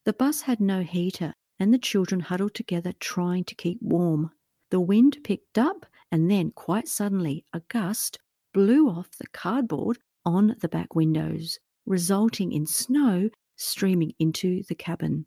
The 0.05 0.11
bus 0.13 0.41
had 0.41 0.59
no 0.59 0.81
heater, 0.81 1.33
and 1.57 1.73
the 1.73 1.77
children 1.77 2.19
huddled 2.19 2.53
together 2.53 2.91
trying 2.99 3.45
to 3.45 3.55
keep 3.55 3.81
warm. 3.81 4.31
The 4.69 4.81
wind 4.81 5.19
picked 5.23 5.57
up, 5.57 5.85
and 6.11 6.29
then, 6.29 6.51
quite 6.51 6.89
suddenly, 6.89 7.45
a 7.53 7.61
gust 7.69 8.19
blew 8.53 8.89
off 8.89 9.17
the 9.17 9.27
cardboard 9.27 9.99
on 10.25 10.57
the 10.59 10.67
back 10.67 10.93
windows, 10.93 11.57
resulting 11.85 12.51
in 12.51 12.65
snow 12.65 13.29
streaming 13.55 14.11
into 14.19 14.63
the 14.63 14.75
cabin. 14.75 15.25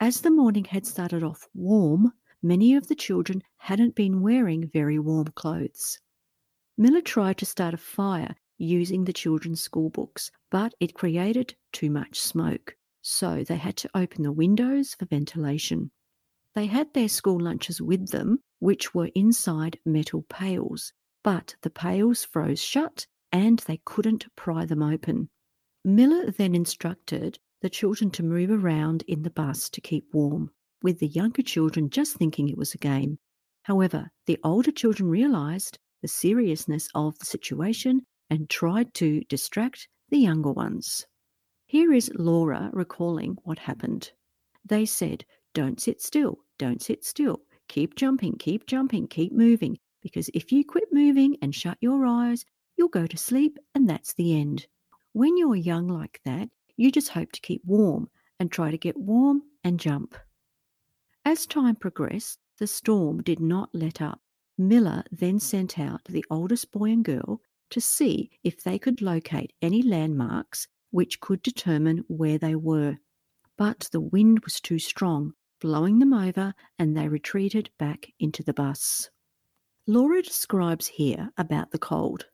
As 0.00 0.22
the 0.22 0.30
morning 0.30 0.64
had 0.64 0.86
started 0.86 1.22
off 1.22 1.46
warm, 1.52 2.12
many 2.42 2.74
of 2.74 2.88
the 2.88 2.94
children 2.94 3.42
hadn't 3.58 3.94
been 3.94 4.22
wearing 4.22 4.70
very 4.72 4.98
warm 4.98 5.28
clothes. 5.34 6.00
Miller 6.78 7.02
tried 7.02 7.36
to 7.38 7.46
start 7.46 7.74
a 7.74 7.78
fire 7.78 8.36
using 8.56 9.04
the 9.04 9.12
children's 9.12 9.60
school 9.60 9.90
books, 9.90 10.30
but 10.50 10.72
it 10.80 10.94
created 10.94 11.56
too 11.72 11.90
much 11.90 12.18
smoke 12.18 12.77
so 13.10 13.42
they 13.42 13.56
had 13.56 13.74
to 13.74 13.88
open 13.94 14.22
the 14.22 14.30
windows 14.30 14.94
for 14.94 15.06
ventilation. 15.06 15.90
They 16.54 16.66
had 16.66 16.92
their 16.92 17.08
school 17.08 17.40
lunches 17.40 17.80
with 17.80 18.10
them, 18.10 18.40
which 18.58 18.94
were 18.94 19.10
inside 19.14 19.78
metal 19.86 20.26
pails, 20.28 20.92
but 21.24 21.56
the 21.62 21.70
pails 21.70 22.24
froze 22.24 22.60
shut 22.60 23.06
and 23.32 23.60
they 23.60 23.80
couldn't 23.86 24.26
pry 24.36 24.66
them 24.66 24.82
open. 24.82 25.30
Miller 25.86 26.30
then 26.30 26.54
instructed 26.54 27.38
the 27.62 27.70
children 27.70 28.10
to 28.10 28.22
move 28.22 28.50
around 28.50 29.04
in 29.08 29.22
the 29.22 29.30
bus 29.30 29.70
to 29.70 29.80
keep 29.80 30.04
warm, 30.12 30.50
with 30.82 30.98
the 30.98 31.08
younger 31.08 31.42
children 31.42 31.88
just 31.88 32.14
thinking 32.14 32.48
it 32.48 32.58
was 32.58 32.74
a 32.74 32.78
game. 32.78 33.18
However, 33.62 34.10
the 34.26 34.38
older 34.44 34.70
children 34.70 35.08
realized 35.08 35.78
the 36.02 36.08
seriousness 36.08 36.88
of 36.94 37.18
the 37.18 37.26
situation 37.26 38.02
and 38.28 38.50
tried 38.50 38.92
to 38.94 39.22
distract 39.30 39.88
the 40.10 40.18
younger 40.18 40.52
ones. 40.52 41.06
Here 41.68 41.92
is 41.92 42.10
Laura 42.14 42.70
recalling 42.72 43.36
what 43.44 43.58
happened. 43.58 44.10
They 44.64 44.86
said, 44.86 45.26
Don't 45.52 45.78
sit 45.78 46.00
still, 46.00 46.38
don't 46.56 46.80
sit 46.80 47.04
still, 47.04 47.42
keep 47.68 47.94
jumping, 47.94 48.38
keep 48.38 48.66
jumping, 48.66 49.06
keep 49.06 49.32
moving, 49.32 49.76
because 50.00 50.30
if 50.32 50.50
you 50.50 50.64
quit 50.64 50.84
moving 50.92 51.36
and 51.42 51.54
shut 51.54 51.76
your 51.82 52.06
eyes, 52.06 52.46
you'll 52.78 52.88
go 52.88 53.06
to 53.06 53.18
sleep 53.18 53.58
and 53.74 53.86
that's 53.86 54.14
the 54.14 54.34
end. 54.40 54.66
When 55.12 55.36
you're 55.36 55.56
young 55.56 55.88
like 55.88 56.22
that, 56.24 56.48
you 56.78 56.90
just 56.90 57.10
hope 57.10 57.32
to 57.32 57.40
keep 57.42 57.60
warm 57.66 58.08
and 58.40 58.50
try 58.50 58.70
to 58.70 58.78
get 58.78 58.96
warm 58.96 59.42
and 59.62 59.78
jump. 59.78 60.16
As 61.26 61.46
time 61.46 61.76
progressed, 61.76 62.38
the 62.58 62.66
storm 62.66 63.22
did 63.22 63.40
not 63.40 63.68
let 63.74 64.00
up. 64.00 64.22
Miller 64.56 65.04
then 65.12 65.38
sent 65.38 65.78
out 65.78 66.00
the 66.06 66.24
oldest 66.30 66.72
boy 66.72 66.92
and 66.92 67.04
girl 67.04 67.42
to 67.68 67.80
see 67.82 68.30
if 68.42 68.64
they 68.64 68.78
could 68.78 69.02
locate 69.02 69.52
any 69.60 69.82
landmarks 69.82 70.66
which 70.90 71.20
could 71.20 71.42
determine 71.42 72.04
where 72.08 72.38
they 72.38 72.54
were. 72.54 72.98
But 73.56 73.88
the 73.92 74.00
wind 74.00 74.40
was 74.44 74.60
too 74.60 74.78
strong, 74.78 75.34
blowing 75.60 75.98
them 75.98 76.12
over, 76.12 76.54
and 76.78 76.96
they 76.96 77.08
retreated 77.08 77.70
back 77.78 78.12
into 78.18 78.42
the 78.42 78.54
bus. 78.54 79.10
Laura 79.86 80.22
describes 80.22 80.86
here 80.86 81.30
about 81.36 81.70
the 81.70 81.78
cold. 81.78 82.26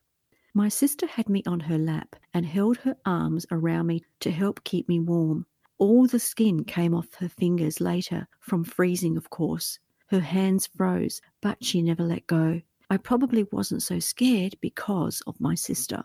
My 0.54 0.68
sister 0.68 1.06
had 1.06 1.28
me 1.28 1.42
on 1.46 1.60
her 1.60 1.78
lap 1.78 2.16
and 2.32 2.46
held 2.46 2.76
her 2.78 2.96
arms 3.04 3.46
around 3.50 3.86
me 3.86 4.02
to 4.20 4.30
help 4.30 4.62
keep 4.64 4.88
me 4.88 5.00
warm. 5.00 5.46
All 5.78 6.06
the 6.06 6.20
skin 6.20 6.64
came 6.64 6.94
off 6.94 7.14
her 7.14 7.28
fingers 7.28 7.80
later, 7.80 8.28
from 8.40 8.62
freezing, 8.62 9.16
of 9.16 9.30
course. 9.30 9.78
Her 10.08 10.20
hands 10.20 10.68
froze, 10.68 11.20
but 11.40 11.64
she 11.64 11.82
never 11.82 12.04
let 12.04 12.26
go. 12.26 12.60
I 12.90 12.98
probably 12.98 13.44
wasn't 13.50 13.82
so 13.82 13.98
scared 13.98 14.56
because 14.60 15.22
of 15.26 15.40
my 15.40 15.54
sister. 15.54 16.04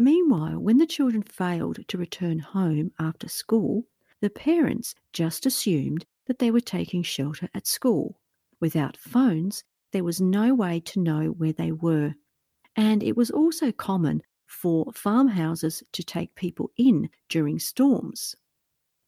Meanwhile, 0.00 0.60
when 0.60 0.78
the 0.78 0.86
children 0.86 1.24
failed 1.24 1.80
to 1.88 1.98
return 1.98 2.38
home 2.38 2.92
after 3.00 3.28
school, 3.28 3.84
the 4.20 4.30
parents 4.30 4.94
just 5.12 5.44
assumed 5.44 6.06
that 6.26 6.38
they 6.38 6.52
were 6.52 6.60
taking 6.60 7.02
shelter 7.02 7.48
at 7.52 7.66
school. 7.66 8.20
Without 8.60 8.96
phones, 8.96 9.64
there 9.90 10.04
was 10.04 10.20
no 10.20 10.54
way 10.54 10.78
to 10.78 11.00
know 11.00 11.30
where 11.30 11.52
they 11.52 11.72
were. 11.72 12.14
And 12.76 13.02
it 13.02 13.16
was 13.16 13.32
also 13.32 13.72
common 13.72 14.22
for 14.46 14.92
farmhouses 14.94 15.82
to 15.94 16.04
take 16.04 16.32
people 16.36 16.70
in 16.76 17.10
during 17.28 17.58
storms. 17.58 18.36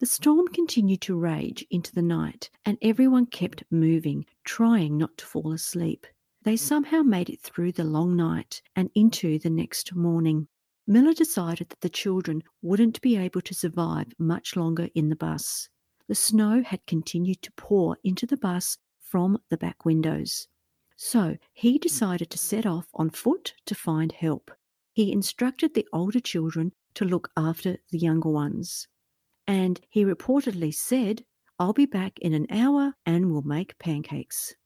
The 0.00 0.06
storm 0.06 0.48
continued 0.48 1.02
to 1.02 1.16
rage 1.16 1.64
into 1.70 1.94
the 1.94 2.02
night, 2.02 2.50
and 2.64 2.76
everyone 2.82 3.26
kept 3.26 3.62
moving, 3.70 4.26
trying 4.42 4.98
not 4.98 5.16
to 5.18 5.26
fall 5.26 5.52
asleep. 5.52 6.08
They 6.42 6.56
somehow 6.56 7.02
made 7.02 7.30
it 7.30 7.40
through 7.40 7.70
the 7.72 7.84
long 7.84 8.16
night 8.16 8.60
and 8.74 8.90
into 8.96 9.38
the 9.38 9.50
next 9.50 9.94
morning. 9.94 10.48
Miller 10.90 11.14
decided 11.14 11.68
that 11.68 11.82
the 11.82 11.88
children 11.88 12.42
wouldn't 12.62 13.00
be 13.00 13.16
able 13.16 13.40
to 13.42 13.54
survive 13.54 14.08
much 14.18 14.56
longer 14.56 14.88
in 14.92 15.08
the 15.08 15.14
bus. 15.14 15.68
The 16.08 16.16
snow 16.16 16.64
had 16.64 16.84
continued 16.84 17.42
to 17.42 17.52
pour 17.52 17.96
into 18.02 18.26
the 18.26 18.36
bus 18.36 18.76
from 18.98 19.38
the 19.50 19.56
back 19.56 19.84
windows. 19.84 20.48
So 20.96 21.36
he 21.52 21.78
decided 21.78 22.28
to 22.30 22.38
set 22.38 22.66
off 22.66 22.88
on 22.92 23.10
foot 23.10 23.54
to 23.66 23.74
find 23.76 24.10
help. 24.10 24.50
He 24.92 25.12
instructed 25.12 25.74
the 25.74 25.86
older 25.92 26.18
children 26.18 26.72
to 26.94 27.04
look 27.04 27.30
after 27.36 27.76
the 27.92 27.98
younger 27.98 28.30
ones. 28.30 28.88
And 29.46 29.80
he 29.90 30.04
reportedly 30.04 30.74
said, 30.74 31.24
I'll 31.60 31.72
be 31.72 31.86
back 31.86 32.18
in 32.18 32.34
an 32.34 32.48
hour 32.50 32.94
and 33.06 33.30
we'll 33.30 33.42
make 33.42 33.78
pancakes. 33.78 34.56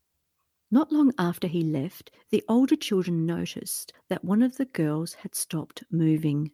Not 0.75 0.91
long 0.91 1.13
after 1.21 1.47
he 1.47 1.63
left, 1.63 2.11
the 2.33 2.43
older 2.49 2.75
children 2.75 3.25
noticed 3.25 3.93
that 4.09 4.25
one 4.25 4.43
of 4.43 4.57
the 4.57 4.65
girls 4.65 5.15
had 5.15 5.37
stopped 5.37 5.85
moving. 5.89 6.51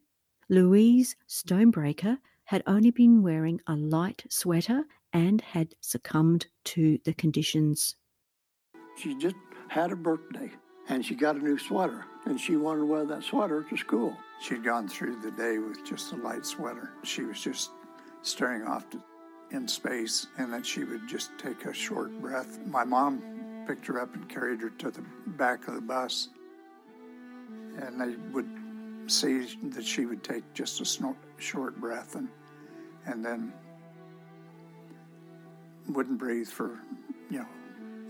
Louise 0.51 1.17
Stonebraker 1.27 2.19
had 2.45 2.63
only 2.67 2.91
been 2.91 3.23
wearing 3.23 3.63
a 3.67 3.75
light 3.75 4.25
sweater 4.29 4.85
and 5.11 5.41
had 5.41 5.75
succumbed 5.81 6.49
to 6.65 6.99
the 7.07 7.15
conditions. 7.15 7.97
She 8.99 9.17
just 9.17 9.37
had 9.69 9.91
a 9.91 9.97
birthday 9.97 10.51
and 10.91 11.03
she 11.03 11.15
got 11.15 11.37
a 11.37 11.43
new 11.43 11.57
sweater 11.57 12.05
and 12.27 12.39
she 12.39 12.57
wanted 12.57 12.81
to 12.81 12.87
wear 12.89 13.07
that 13.07 13.23
sweater 13.23 13.65
to 13.71 13.77
school. 13.79 14.15
She'd 14.43 14.63
gone 14.63 14.87
through 14.87 15.23
the 15.23 15.31
day 15.31 15.57
with 15.57 15.83
just 15.83 16.13
a 16.13 16.17
light 16.17 16.45
sweater. 16.45 16.91
She 17.05 17.23
was 17.23 17.41
just 17.41 17.71
staring 18.21 18.65
off 18.65 18.91
to, 18.91 19.03
in 19.51 19.67
space 19.67 20.27
and 20.37 20.53
then 20.53 20.63
she 20.63 20.85
would 20.85 21.09
just 21.09 21.31
take 21.39 21.65
a 21.65 21.73
short 21.73 22.13
breath. 22.21 22.59
My 22.67 22.85
mom 22.85 23.23
picked 23.67 23.87
her 23.87 24.01
up 24.01 24.15
and 24.15 24.29
carried 24.29 24.61
her 24.61 24.71
to 24.71 24.91
the 24.91 25.05
back 25.27 25.69
of 25.69 25.75
the 25.75 25.81
bus. 25.81 26.29
And 27.79 28.01
they 28.01 28.17
would 28.33 28.49
see 29.07 29.47
that 29.71 29.85
she 29.85 30.07
would 30.07 30.23
take 30.23 30.45
just 30.55 30.81
a 30.81 31.15
short 31.39 31.81
breath 31.81 32.15
and, 32.15 32.29
and 33.07 33.25
then 33.25 33.53
wouldn't 35.89 36.19
breathe 36.19 36.49
for, 36.49 36.79
you 37.31 37.39
know, 37.39 37.47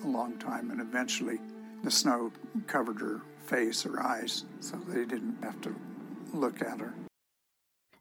a 0.05 0.09
long 0.09 0.39
time. 0.39 0.71
And 0.71 0.81
eventually 0.81 1.39
the 1.83 1.91
snow 1.91 2.33
covered 2.67 3.01
her 3.01 3.23
face 3.39 3.87
or 3.87 4.01
eyes, 4.01 4.45
so 4.61 4.77
they 4.89 5.05
didn't 5.05 5.43
have 5.43 5.61
to 5.63 5.75
look 6.33 6.63
at 6.63 6.81
her. 6.81 6.95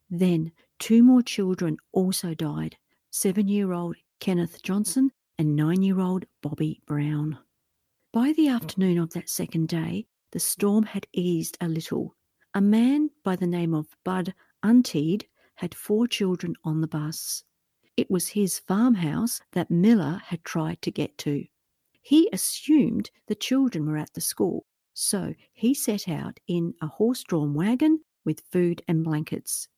Then 0.10 0.52
two 0.80 1.04
more 1.04 1.22
children 1.22 1.78
also 1.92 2.34
died 2.34 2.78
seven 3.12 3.48
year 3.48 3.74
old 3.74 3.96
Kenneth 4.20 4.62
Johnson 4.62 5.12
and 5.40 5.56
nine 5.56 5.82
year 5.82 6.02
old 6.02 6.26
Bobby 6.42 6.82
Brown. 6.86 7.40
By 8.12 8.34
the 8.34 8.50
afternoon 8.50 8.98
of 8.98 9.12
that 9.12 9.30
second 9.30 9.70
day, 9.70 10.06
the 10.32 10.40
storm 10.40 10.84
had 10.84 11.08
eased 11.14 11.58
a 11.62 11.70
little. 11.70 12.18
A 12.54 12.60
man 12.60 13.10
by 13.24 13.38
the 13.38 13.48
name 13.48 13.74
of 13.74 13.88
Bud 14.04 14.34
Untiedt 14.64 15.24
had 15.56 15.74
four 15.74 16.08
children 16.08 16.56
on 16.66 16.82
the 16.82 16.88
bus. 16.88 17.46
It 17.96 18.12
was 18.12 18.28
his 18.28 18.60
farmhouse 18.60 19.40
that 19.54 19.72
Miller 19.72 20.22
had 20.26 20.44
tried 20.44 20.82
to 20.82 20.92
get 20.92 21.18
to. 21.20 21.46
He 22.02 22.30
assumed 22.34 23.10
the 23.28 23.36
children 23.36 23.86
were 23.86 23.98
at 23.98 24.14
the 24.14 24.22
school, 24.22 24.66
so 24.94 25.34
he 25.54 25.74
set 25.74 26.10
out 26.10 26.42
in 26.48 26.74
a 26.82 26.88
horse 26.88 27.24
drawn 27.24 27.54
wagon 27.54 28.02
with 28.26 28.44
food 28.52 28.82
and 28.90 29.06
blankets. 29.06 29.70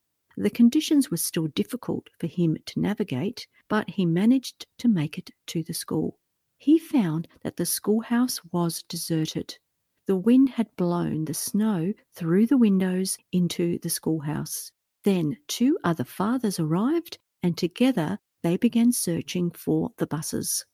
The 0.42 0.50
conditions 0.50 1.12
were 1.12 1.18
still 1.18 1.50
difficult 1.50 2.10
for 2.18 2.26
him 2.26 2.58
to 2.66 2.80
navigate, 2.80 3.46
but 3.70 3.92
he 3.92 4.08
managed 4.08 4.66
to 4.80 4.88
make 4.88 5.20
it 5.20 5.30
to 5.46 5.62
the 5.62 5.76
school. 5.76 6.18
He 6.58 6.80
found 6.80 7.28
that 7.44 7.58
the 7.58 7.66
schoolhouse 7.68 8.42
was 8.52 8.82
deserted. 8.82 9.60
The 10.08 10.16
wind 10.16 10.50
had 10.50 10.76
blown 10.78 11.26
the 11.26 11.36
snow 11.36 11.94
through 12.16 12.48
the 12.48 12.58
windows 12.58 13.20
into 13.32 13.78
the 13.84 13.90
schoolhouse. 13.92 14.72
Then 15.04 15.38
two 15.48 15.78
other 15.84 16.04
fathers 16.04 16.60
arrived, 16.60 17.20
and 17.44 17.56
together 17.56 18.18
they 18.42 18.58
began 18.58 18.92
searching 18.92 19.52
for 19.52 19.92
the 19.98 20.08
buses. 20.08 20.66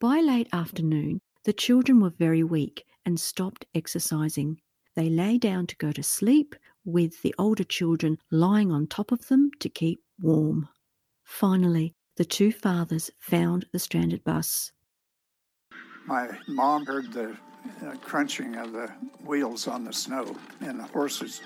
By 0.00 0.22
late 0.22 0.48
afternoon, 0.54 1.20
the 1.44 1.52
children 1.52 2.00
were 2.00 2.14
very 2.18 2.44
weak 2.44 2.86
and 3.04 3.20
stopped 3.20 3.66
exercising. 3.74 4.58
They 4.94 5.10
lay 5.10 5.36
down 5.36 5.66
to 5.66 5.76
go 5.76 5.92
to 5.92 6.02
sleep, 6.02 6.54
with 6.86 7.20
the 7.22 7.34
older 7.38 7.64
children 7.64 8.16
lying 8.30 8.72
on 8.72 8.86
top 8.86 9.12
of 9.12 9.26
them 9.28 9.50
to 9.60 9.68
keep 9.68 10.00
warm. 10.18 10.68
Finally, 11.24 11.94
the 12.16 12.24
two 12.24 12.52
fathers 12.52 13.10
found 13.18 13.66
the 13.72 13.78
stranded 13.78 14.24
bus. 14.24 14.72
My 16.06 16.28
mom 16.46 16.86
heard 16.86 17.12
the 17.12 17.36
uh, 17.84 17.96
crunching 18.00 18.54
of 18.54 18.72
the 18.72 18.88
wheels 19.24 19.66
on 19.66 19.84
the 19.84 19.92
snow 19.92 20.36
and 20.60 20.78
the 20.78 20.84
horses 20.84 21.42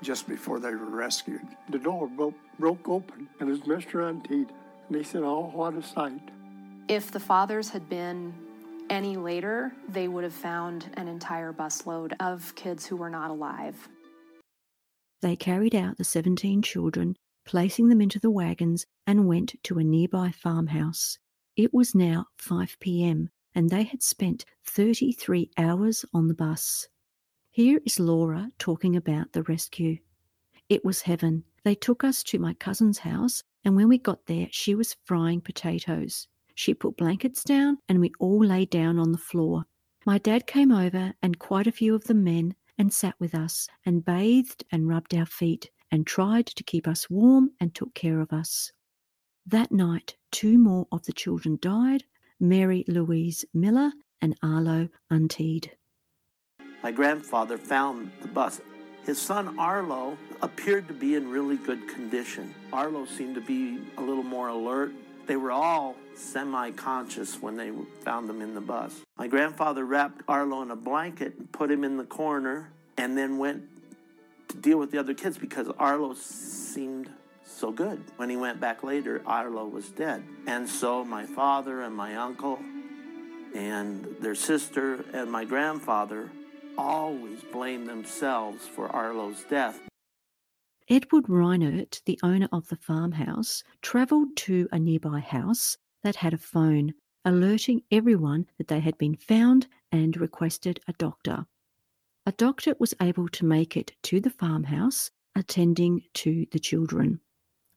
just 0.00 0.28
before 0.28 0.60
they 0.60 0.70
were 0.70 0.90
rescued. 0.90 1.42
The 1.68 1.78
door 1.78 2.06
broke, 2.06 2.34
broke 2.58 2.88
open, 2.88 3.28
and 3.40 3.48
it 3.48 3.52
was 3.52 3.60
Mr. 3.62 4.08
Untiedt. 4.08 4.50
And 4.88 4.96
he 4.96 5.02
said, 5.02 5.22
Oh, 5.22 5.50
what 5.52 5.74
a 5.74 5.82
sight. 5.82 6.30
If 6.88 7.10
the 7.10 7.20
fathers 7.20 7.68
had 7.70 7.88
been 7.88 8.34
any 8.90 9.16
later, 9.16 9.72
they 9.88 10.08
would 10.08 10.24
have 10.24 10.32
found 10.32 10.90
an 10.94 11.08
entire 11.08 11.52
busload 11.52 12.12
of 12.20 12.54
kids 12.54 12.86
who 12.86 12.96
were 12.96 13.10
not 13.10 13.30
alive. 13.30 13.88
They 15.22 15.36
carried 15.36 15.74
out 15.74 15.98
the 15.98 16.04
17 16.04 16.62
children, 16.62 17.16
placing 17.44 17.88
them 17.88 18.00
into 18.00 18.18
the 18.18 18.30
wagons, 18.30 18.86
and 19.06 19.28
went 19.28 19.54
to 19.62 19.78
a 19.78 19.84
nearby 19.84 20.32
farmhouse. 20.32 21.18
It 21.56 21.72
was 21.72 21.94
now 21.94 22.26
5 22.38 22.76
p.m., 22.80 23.30
and 23.54 23.70
they 23.70 23.84
had 23.84 24.02
spent 24.02 24.44
33 24.64 25.50
hours 25.56 26.04
on 26.12 26.26
the 26.26 26.34
bus. 26.34 26.88
Here 27.50 27.80
is 27.84 28.00
Laura 28.00 28.50
talking 28.58 28.96
about 28.96 29.32
the 29.32 29.44
rescue. 29.44 29.98
It 30.68 30.84
was 30.84 31.02
heaven. 31.02 31.44
They 31.62 31.74
took 31.76 32.02
us 32.02 32.22
to 32.24 32.38
my 32.38 32.54
cousin's 32.54 32.98
house, 32.98 33.44
and 33.64 33.76
when 33.76 33.88
we 33.88 33.98
got 33.98 34.26
there, 34.26 34.48
she 34.50 34.74
was 34.74 34.96
frying 35.04 35.40
potatoes. 35.40 36.26
She 36.54 36.74
put 36.74 36.96
blankets 36.96 37.44
down, 37.44 37.78
and 37.88 38.00
we 38.00 38.10
all 38.18 38.44
lay 38.44 38.64
down 38.64 38.98
on 38.98 39.12
the 39.12 39.18
floor. 39.18 39.64
My 40.04 40.18
dad 40.18 40.48
came 40.48 40.72
over, 40.72 41.14
and 41.22 41.38
quite 41.38 41.68
a 41.68 41.72
few 41.72 41.94
of 41.94 42.04
the 42.04 42.14
men, 42.14 42.56
and 42.82 42.92
sat 42.92 43.14
with 43.20 43.32
us, 43.32 43.68
and 43.86 44.04
bathed 44.04 44.64
and 44.72 44.88
rubbed 44.88 45.14
our 45.14 45.24
feet, 45.24 45.70
and 45.92 46.04
tried 46.04 46.46
to 46.46 46.64
keep 46.64 46.88
us 46.88 47.08
warm 47.08 47.48
and 47.60 47.72
took 47.72 47.94
care 47.94 48.18
of 48.18 48.32
us. 48.32 48.72
That 49.46 49.70
night, 49.70 50.16
two 50.32 50.58
more 50.58 50.88
of 50.90 51.04
the 51.04 51.12
children 51.12 51.58
died 51.62 52.02
Mary 52.40 52.84
Louise 52.88 53.44
Miller 53.54 53.92
and 54.20 54.36
Arlo 54.42 54.88
Untiedt. 55.12 55.68
My 56.82 56.90
grandfather 56.90 57.56
found 57.56 58.10
the 58.20 58.26
bus. 58.26 58.60
His 59.04 59.22
son 59.22 59.56
Arlo 59.60 60.18
appeared 60.40 60.88
to 60.88 60.94
be 60.94 61.14
in 61.14 61.30
really 61.30 61.58
good 61.58 61.86
condition. 61.86 62.52
Arlo 62.72 63.06
seemed 63.06 63.36
to 63.36 63.40
be 63.40 63.78
a 63.96 64.02
little 64.02 64.24
more 64.24 64.48
alert. 64.48 64.92
They 65.26 65.36
were 65.36 65.52
all 65.52 65.96
semi 66.14 66.70
conscious 66.72 67.40
when 67.40 67.56
they 67.56 67.72
found 68.04 68.28
them 68.28 68.40
in 68.40 68.54
the 68.54 68.60
bus. 68.60 69.00
My 69.16 69.28
grandfather 69.28 69.84
wrapped 69.84 70.22
Arlo 70.28 70.62
in 70.62 70.70
a 70.70 70.76
blanket 70.76 71.34
and 71.38 71.50
put 71.52 71.70
him 71.70 71.84
in 71.84 71.96
the 71.96 72.04
corner 72.04 72.70
and 72.96 73.16
then 73.16 73.38
went 73.38 73.64
to 74.48 74.56
deal 74.56 74.78
with 74.78 74.90
the 74.90 74.98
other 74.98 75.14
kids 75.14 75.38
because 75.38 75.68
Arlo 75.78 76.14
seemed 76.14 77.10
so 77.44 77.70
good. 77.70 78.02
When 78.16 78.28
he 78.28 78.36
went 78.36 78.60
back 78.60 78.82
later, 78.82 79.22
Arlo 79.26 79.66
was 79.66 79.88
dead. 79.90 80.22
And 80.46 80.68
so 80.68 81.04
my 81.04 81.26
father 81.26 81.82
and 81.82 81.94
my 81.94 82.16
uncle 82.16 82.58
and 83.54 84.16
their 84.20 84.34
sister 84.34 85.04
and 85.12 85.30
my 85.30 85.44
grandfather 85.44 86.30
always 86.76 87.40
blamed 87.52 87.88
themselves 87.88 88.66
for 88.66 88.88
Arlo's 88.88 89.44
death. 89.48 89.80
Edward 90.92 91.24
Reinert, 91.24 92.02
the 92.04 92.18
owner 92.22 92.50
of 92.52 92.68
the 92.68 92.76
farmhouse, 92.76 93.64
travelled 93.80 94.36
to 94.36 94.68
a 94.72 94.78
nearby 94.78 95.20
house 95.20 95.78
that 96.02 96.16
had 96.16 96.34
a 96.34 96.36
phone, 96.36 96.92
alerting 97.24 97.80
everyone 97.90 98.46
that 98.58 98.68
they 98.68 98.78
had 98.78 98.98
been 98.98 99.16
found 99.16 99.66
and 99.90 100.18
requested 100.18 100.80
a 100.86 100.92
doctor. 100.92 101.46
A 102.26 102.32
doctor 102.32 102.74
was 102.78 102.92
able 103.00 103.26
to 103.28 103.46
make 103.46 103.74
it 103.74 103.92
to 104.02 104.20
the 104.20 104.28
farmhouse, 104.28 105.10
attending 105.34 106.02
to 106.12 106.44
the 106.52 106.58
children. 106.58 107.20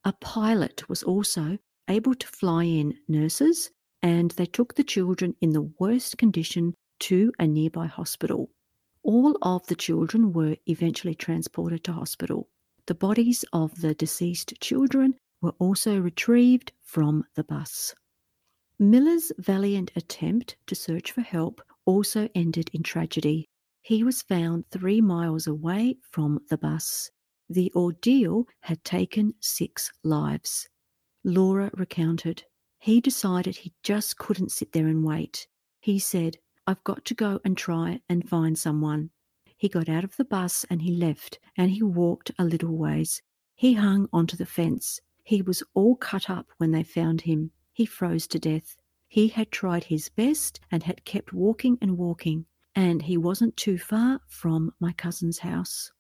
A 0.04 0.12
pilot 0.12 0.90
was 0.90 1.02
also 1.02 1.58
able 1.88 2.16
to 2.16 2.28
fly 2.28 2.66
in 2.66 2.98
nurses, 3.08 3.72
and 4.04 4.32
they 4.32 4.46
took 4.46 4.76
the 4.76 4.84
children 4.84 5.38
in 5.40 5.52
the 5.52 5.72
worst 5.80 6.18
condition 6.18 6.74
to 7.00 7.32
a 7.40 7.48
nearby 7.48 7.88
hospital. 7.88 8.50
All 9.04 9.38
of 9.42 9.66
the 9.68 9.76
children 9.76 10.34
were 10.34 10.58
eventually 10.66 11.16
transported 11.16 11.86
to 11.86 11.94
hospital. 11.94 12.50
The 12.88 12.96
bodies 12.96 13.44
of 13.52 13.82
the 13.82 13.96
deceased 13.96 14.54
children 14.62 15.16
were 15.42 15.56
also 15.60 16.00
retrieved 16.00 16.72
from 16.84 17.24
the 17.36 17.44
bus. 17.44 17.96
Miller's 18.78 19.32
valiant 19.38 19.92
attempt 19.96 20.56
to 20.68 20.76
search 20.76 21.12
for 21.12 21.22
help 21.22 21.62
also 21.86 22.30
ended 22.36 22.70
in 22.74 22.84
tragedy. 22.84 23.48
He 23.82 24.04
was 24.04 24.22
found 24.22 24.66
three 24.70 25.02
miles 25.02 25.48
away 25.48 25.98
from 26.12 26.40
the 26.50 26.58
bus. 26.58 27.10
The 27.50 27.72
ordeal 27.76 28.46
had 28.62 28.84
taken 28.84 29.34
six 29.40 29.92
lives. 30.04 30.68
Laura 31.24 31.72
recounted. 31.76 32.44
He 32.80 33.02
decided 33.02 33.56
he 33.56 33.74
just 33.82 34.18
couldn't 34.18 34.52
sit 34.52 34.72
there 34.74 34.88
and 34.88 35.04
wait. 35.04 35.48
He 35.80 35.98
said, 35.98 36.38
I've 36.68 36.84
got 36.84 37.06
to 37.06 37.14
go 37.14 37.40
and 37.46 37.58
try 37.58 38.02
and 38.10 38.28
find 38.28 38.58
someone. 38.58 39.12
He 39.58 39.70
got 39.70 39.90
out 39.90 40.04
of 40.04 40.18
the 40.18 40.26
bus 40.26 40.66
and 40.70 40.82
he 40.82 40.96
left, 40.96 41.40
and 41.56 41.72
he 41.72 41.82
walked 41.82 42.32
a 42.38 42.44
little 42.44 42.76
ways. 42.76 43.22
He 43.56 43.74
hung 43.74 44.10
onto 44.12 44.36
the 44.36 44.46
fence. 44.46 45.00
He 45.24 45.42
was 45.42 45.64
all 45.74 45.96
cut 45.96 46.30
up 46.30 46.48
when 46.58 46.72
they 46.72 46.84
found 46.84 47.22
him. 47.22 47.52
He 47.74 47.86
froze 47.86 48.28
to 48.28 48.40
death. 48.40 48.76
He 49.08 49.28
had 49.30 49.52
tried 49.52 49.86
his 49.86 50.10
best 50.10 50.60
and 50.72 50.84
had 50.84 51.06
kept 51.06 51.32
walking 51.32 51.78
and 51.82 51.98
walking, 51.98 52.46
and 52.76 53.02
he 53.02 53.18
wasn't 53.18 53.56
too 53.56 53.78
far 53.78 54.20
from 54.28 54.74
my 54.80 54.92
cousin's 54.92 55.40
house. 55.40 55.92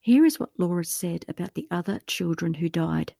Here 0.00 0.24
is 0.24 0.38
what 0.38 0.50
Laura 0.58 0.84
said 0.84 1.24
about 1.28 1.54
the 1.54 1.66
other 1.70 2.00
children 2.06 2.54
who 2.54 2.68
died. 2.68 3.14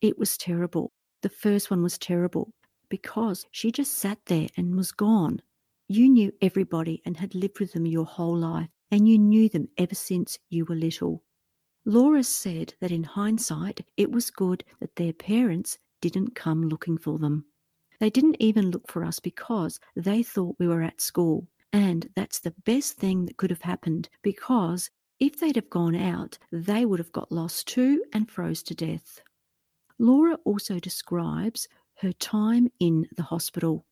It 0.00 0.18
was 0.18 0.36
terrible. 0.36 0.92
The 1.22 1.28
first 1.28 1.70
one 1.70 1.82
was 1.82 1.98
terrible 1.98 2.54
because 2.88 3.46
she 3.50 3.72
just 3.72 3.94
sat 3.94 4.18
there 4.26 4.48
and 4.56 4.76
was 4.76 4.92
gone. 4.92 5.42
You 5.88 6.08
knew 6.08 6.32
everybody 6.40 7.02
and 7.04 7.16
had 7.16 7.34
lived 7.34 7.60
with 7.60 7.72
them 7.72 7.86
your 7.86 8.04
whole 8.04 8.36
life, 8.36 8.68
and 8.90 9.08
you 9.08 9.18
knew 9.18 9.48
them 9.48 9.68
ever 9.76 9.94
since 9.94 10.38
you 10.48 10.64
were 10.64 10.74
little. 10.74 11.22
Laura 11.84 12.22
said 12.22 12.74
that 12.80 12.92
in 12.92 13.04
hindsight, 13.04 13.80
it 13.96 14.10
was 14.10 14.30
good 14.30 14.64
that 14.80 14.96
their 14.96 15.12
parents 15.12 15.78
didn't 16.00 16.34
come 16.34 16.68
looking 16.68 16.98
for 16.98 17.18
them. 17.18 17.44
They 18.00 18.10
didn't 18.10 18.36
even 18.40 18.70
look 18.70 18.90
for 18.90 19.04
us 19.04 19.18
because 19.18 19.80
they 19.96 20.22
thought 20.22 20.56
we 20.58 20.68
were 20.68 20.82
at 20.82 21.00
school. 21.00 21.48
And 21.72 22.08
that's 22.14 22.40
the 22.40 22.54
best 22.64 22.96
thing 22.96 23.26
that 23.26 23.36
could 23.36 23.50
have 23.50 23.62
happened 23.62 24.08
because 24.22 24.90
if 25.20 25.40
they'd 25.40 25.56
have 25.56 25.70
gone 25.70 25.96
out, 25.96 26.38
they 26.52 26.84
would 26.86 27.00
have 27.00 27.12
got 27.12 27.32
lost 27.32 27.66
too 27.68 28.04
and 28.12 28.30
froze 28.30 28.62
to 28.64 28.74
death. 28.74 29.20
Laura 29.98 30.38
also 30.44 30.78
describes 30.78 31.68
her 32.00 32.12
time 32.12 32.68
in 32.78 33.08
the 33.16 33.22
hospital. 33.24 33.84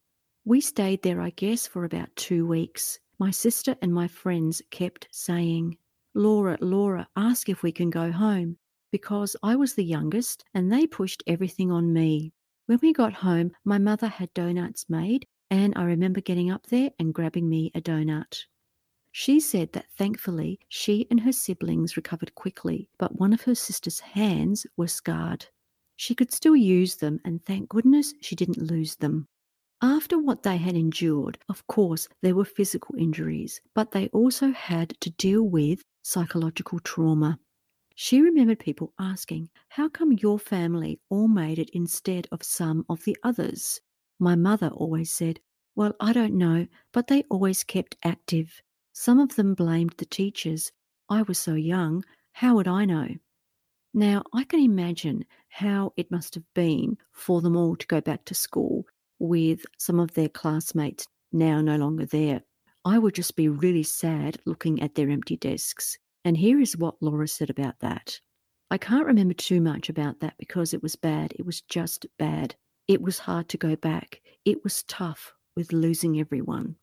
We 0.44 0.60
stayed 0.60 1.02
there, 1.02 1.20
I 1.20 1.30
guess, 1.30 1.66
for 1.66 1.84
about 1.84 2.14
two 2.14 2.46
weeks. 2.46 3.00
My 3.18 3.30
sister 3.30 3.76
and 3.80 3.94
my 3.94 4.08
friends 4.08 4.60
kept 4.70 5.08
saying, 5.10 5.78
Laura, 6.14 6.58
Laura, 6.60 7.08
ask 7.16 7.48
if 7.48 7.62
we 7.62 7.72
can 7.72 7.88
go 7.88 8.12
home, 8.12 8.58
because 8.92 9.34
I 9.42 9.56
was 9.56 9.74
the 9.74 9.84
youngest 9.84 10.44
and 10.52 10.70
they 10.70 10.86
pushed 10.86 11.22
everything 11.26 11.72
on 11.72 11.94
me. 11.94 12.32
When 12.66 12.78
we 12.82 12.92
got 12.92 13.14
home, 13.14 13.52
my 13.64 13.78
mother 13.78 14.08
had 14.08 14.34
donuts 14.34 14.90
made, 14.90 15.26
and 15.50 15.72
I 15.76 15.84
remember 15.84 16.20
getting 16.20 16.50
up 16.50 16.66
there 16.66 16.90
and 16.98 17.14
grabbing 17.14 17.48
me 17.48 17.70
a 17.74 17.80
donut. 17.80 18.44
She 19.12 19.40
said 19.40 19.72
that 19.72 19.90
thankfully 19.96 20.60
she 20.68 21.06
and 21.10 21.20
her 21.20 21.32
siblings 21.32 21.96
recovered 21.96 22.34
quickly, 22.34 22.90
but 22.98 23.18
one 23.18 23.32
of 23.32 23.40
her 23.42 23.54
sister's 23.54 24.00
hands 24.00 24.66
were 24.76 24.88
scarred. 24.88 25.46
She 25.96 26.14
could 26.14 26.32
still 26.32 26.56
use 26.56 26.96
them, 26.96 27.20
and 27.24 27.42
thank 27.46 27.70
goodness 27.70 28.12
she 28.20 28.36
didn't 28.36 28.58
lose 28.58 28.96
them. 28.96 29.26
After 29.82 30.18
what 30.18 30.42
they 30.42 30.56
had 30.56 30.74
endured, 30.74 31.38
of 31.50 31.66
course, 31.66 32.08
there 32.22 32.34
were 32.34 32.46
physical 32.46 32.94
injuries, 32.96 33.60
but 33.74 33.90
they 33.90 34.08
also 34.08 34.50
had 34.50 34.98
to 35.00 35.10
deal 35.10 35.42
with 35.42 35.82
psychological 36.02 36.78
trauma. 36.78 37.38
She 37.94 38.22
remembered 38.22 38.58
people 38.58 38.94
asking, 38.98 39.50
How 39.68 39.90
come 39.90 40.12
your 40.12 40.38
family 40.38 40.98
all 41.10 41.28
made 41.28 41.58
it 41.58 41.68
instead 41.74 42.26
of 42.32 42.42
some 42.42 42.86
of 42.88 43.04
the 43.04 43.18
others? 43.22 43.80
My 44.18 44.34
mother 44.34 44.68
always 44.68 45.12
said, 45.12 45.40
Well, 45.74 45.94
I 46.00 46.14
don't 46.14 46.38
know, 46.38 46.66
but 46.92 47.08
they 47.08 47.24
always 47.24 47.62
kept 47.62 47.98
active. 48.02 48.62
Some 48.94 49.20
of 49.20 49.36
them 49.36 49.52
blamed 49.54 49.94
the 49.98 50.06
teachers. 50.06 50.72
I 51.10 51.20
was 51.20 51.38
so 51.38 51.52
young, 51.52 52.02
how 52.32 52.54
would 52.56 52.68
I 52.68 52.86
know? 52.86 53.08
Now, 53.92 54.22
I 54.32 54.44
can 54.44 54.60
imagine 54.60 55.26
how 55.50 55.92
it 55.98 56.10
must 56.10 56.34
have 56.34 56.44
been 56.54 56.96
for 57.12 57.42
them 57.42 57.56
all 57.56 57.76
to 57.76 57.86
go 57.86 58.00
back 58.00 58.24
to 58.26 58.34
school 58.34 58.86
with 59.18 59.64
some 59.78 60.00
of 60.00 60.14
their 60.14 60.28
classmates 60.28 61.06
now 61.32 61.60
no 61.60 61.76
longer 61.76 62.06
there. 62.06 62.42
I 62.84 62.98
would 62.98 63.14
just 63.14 63.36
be 63.36 63.48
really 63.48 63.82
sad 63.82 64.38
looking 64.46 64.80
at 64.80 64.94
their 64.94 65.10
empty 65.10 65.36
desks. 65.36 65.98
And 66.24 66.36
here 66.36 66.60
is 66.60 66.76
what 66.76 67.00
Laura 67.00 67.28
said 67.28 67.50
about 67.50 67.80
that. 67.80 68.20
I 68.70 68.78
can't 68.78 69.06
remember 69.06 69.34
too 69.34 69.60
much 69.60 69.88
about 69.88 70.20
that 70.20 70.34
because 70.38 70.74
it 70.74 70.82
was 70.82 70.96
bad. 70.96 71.32
It 71.38 71.46
was 71.46 71.60
just 71.62 72.06
bad. 72.18 72.56
It 72.88 73.00
was 73.00 73.18
hard 73.18 73.48
to 73.50 73.56
go 73.56 73.76
back. 73.76 74.20
It 74.44 74.62
was 74.64 74.82
tough 74.84 75.32
with 75.56 75.72
losing 75.72 76.18
everyone. 76.20 76.76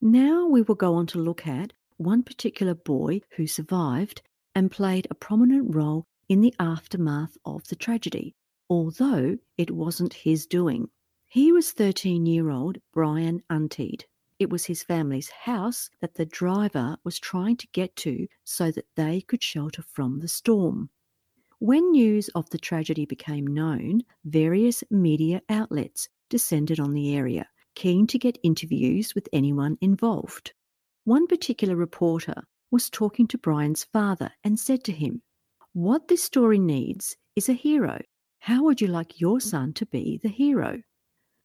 Now 0.00 0.46
we 0.46 0.62
will 0.62 0.74
go 0.74 0.94
on 0.94 1.06
to 1.08 1.18
look 1.18 1.46
at 1.46 1.72
one 1.96 2.22
particular 2.22 2.74
boy 2.74 3.20
who 3.36 3.46
survived 3.46 4.22
and 4.54 4.70
played 4.70 5.06
a 5.10 5.14
prominent 5.14 5.74
role 5.74 6.06
in 6.28 6.40
the 6.40 6.54
aftermath 6.58 7.36
of 7.44 7.66
the 7.68 7.76
tragedy, 7.76 8.34
although 8.68 9.36
it 9.56 9.70
wasn't 9.70 10.12
his 10.12 10.46
doing. 10.46 10.88
He 11.36 11.52
was 11.52 11.70
13 11.70 12.24
year 12.24 12.48
old 12.48 12.78
Brian 12.94 13.42
Untiedt. 13.50 14.06
It 14.38 14.48
was 14.48 14.64
his 14.64 14.82
family's 14.82 15.28
house 15.28 15.90
that 16.00 16.14
the 16.14 16.24
driver 16.24 16.96
was 17.04 17.18
trying 17.18 17.58
to 17.58 17.68
get 17.74 17.94
to 17.96 18.26
so 18.44 18.70
that 18.70 18.86
they 18.94 19.20
could 19.20 19.42
shelter 19.42 19.82
from 19.82 20.20
the 20.20 20.28
storm. 20.28 20.88
When 21.58 21.90
news 21.90 22.30
of 22.30 22.48
the 22.48 22.56
tragedy 22.56 23.04
became 23.04 23.46
known, 23.46 24.00
various 24.24 24.82
media 24.90 25.42
outlets 25.50 26.08
descended 26.30 26.80
on 26.80 26.94
the 26.94 27.14
area, 27.14 27.46
keen 27.74 28.06
to 28.06 28.18
get 28.18 28.38
interviews 28.42 29.14
with 29.14 29.28
anyone 29.30 29.76
involved. 29.82 30.54
One 31.04 31.26
particular 31.26 31.76
reporter 31.76 32.44
was 32.70 32.88
talking 32.88 33.26
to 33.26 33.36
Brian's 33.36 33.84
father 33.84 34.30
and 34.42 34.58
said 34.58 34.84
to 34.84 34.92
him, 34.92 35.20
what 35.74 36.08
this 36.08 36.24
story 36.24 36.58
needs 36.58 37.14
is 37.34 37.50
a 37.50 37.52
hero. 37.52 38.00
How 38.38 38.62
would 38.64 38.80
you 38.80 38.86
like 38.86 39.20
your 39.20 39.38
son 39.38 39.74
to 39.74 39.84
be 39.84 40.18
the 40.22 40.30
hero? 40.30 40.80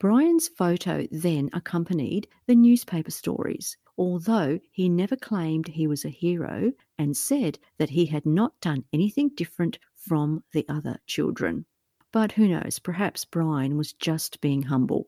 Brian's 0.01 0.47
photo 0.47 1.05
then 1.11 1.47
accompanied 1.53 2.27
the 2.47 2.55
newspaper 2.55 3.11
stories, 3.11 3.77
although 3.99 4.59
he 4.71 4.89
never 4.89 5.15
claimed 5.15 5.67
he 5.67 5.85
was 5.85 6.03
a 6.03 6.09
hero 6.09 6.71
and 6.97 7.15
said 7.15 7.59
that 7.77 7.91
he 7.91 8.07
had 8.07 8.25
not 8.25 8.59
done 8.61 8.83
anything 8.93 9.29
different 9.29 9.77
from 9.93 10.43
the 10.53 10.65
other 10.67 10.97
children. 11.05 11.67
But 12.11 12.31
who 12.31 12.47
knows, 12.47 12.79
perhaps 12.79 13.25
Brian 13.25 13.77
was 13.77 13.93
just 13.93 14.41
being 14.41 14.63
humble. 14.63 15.05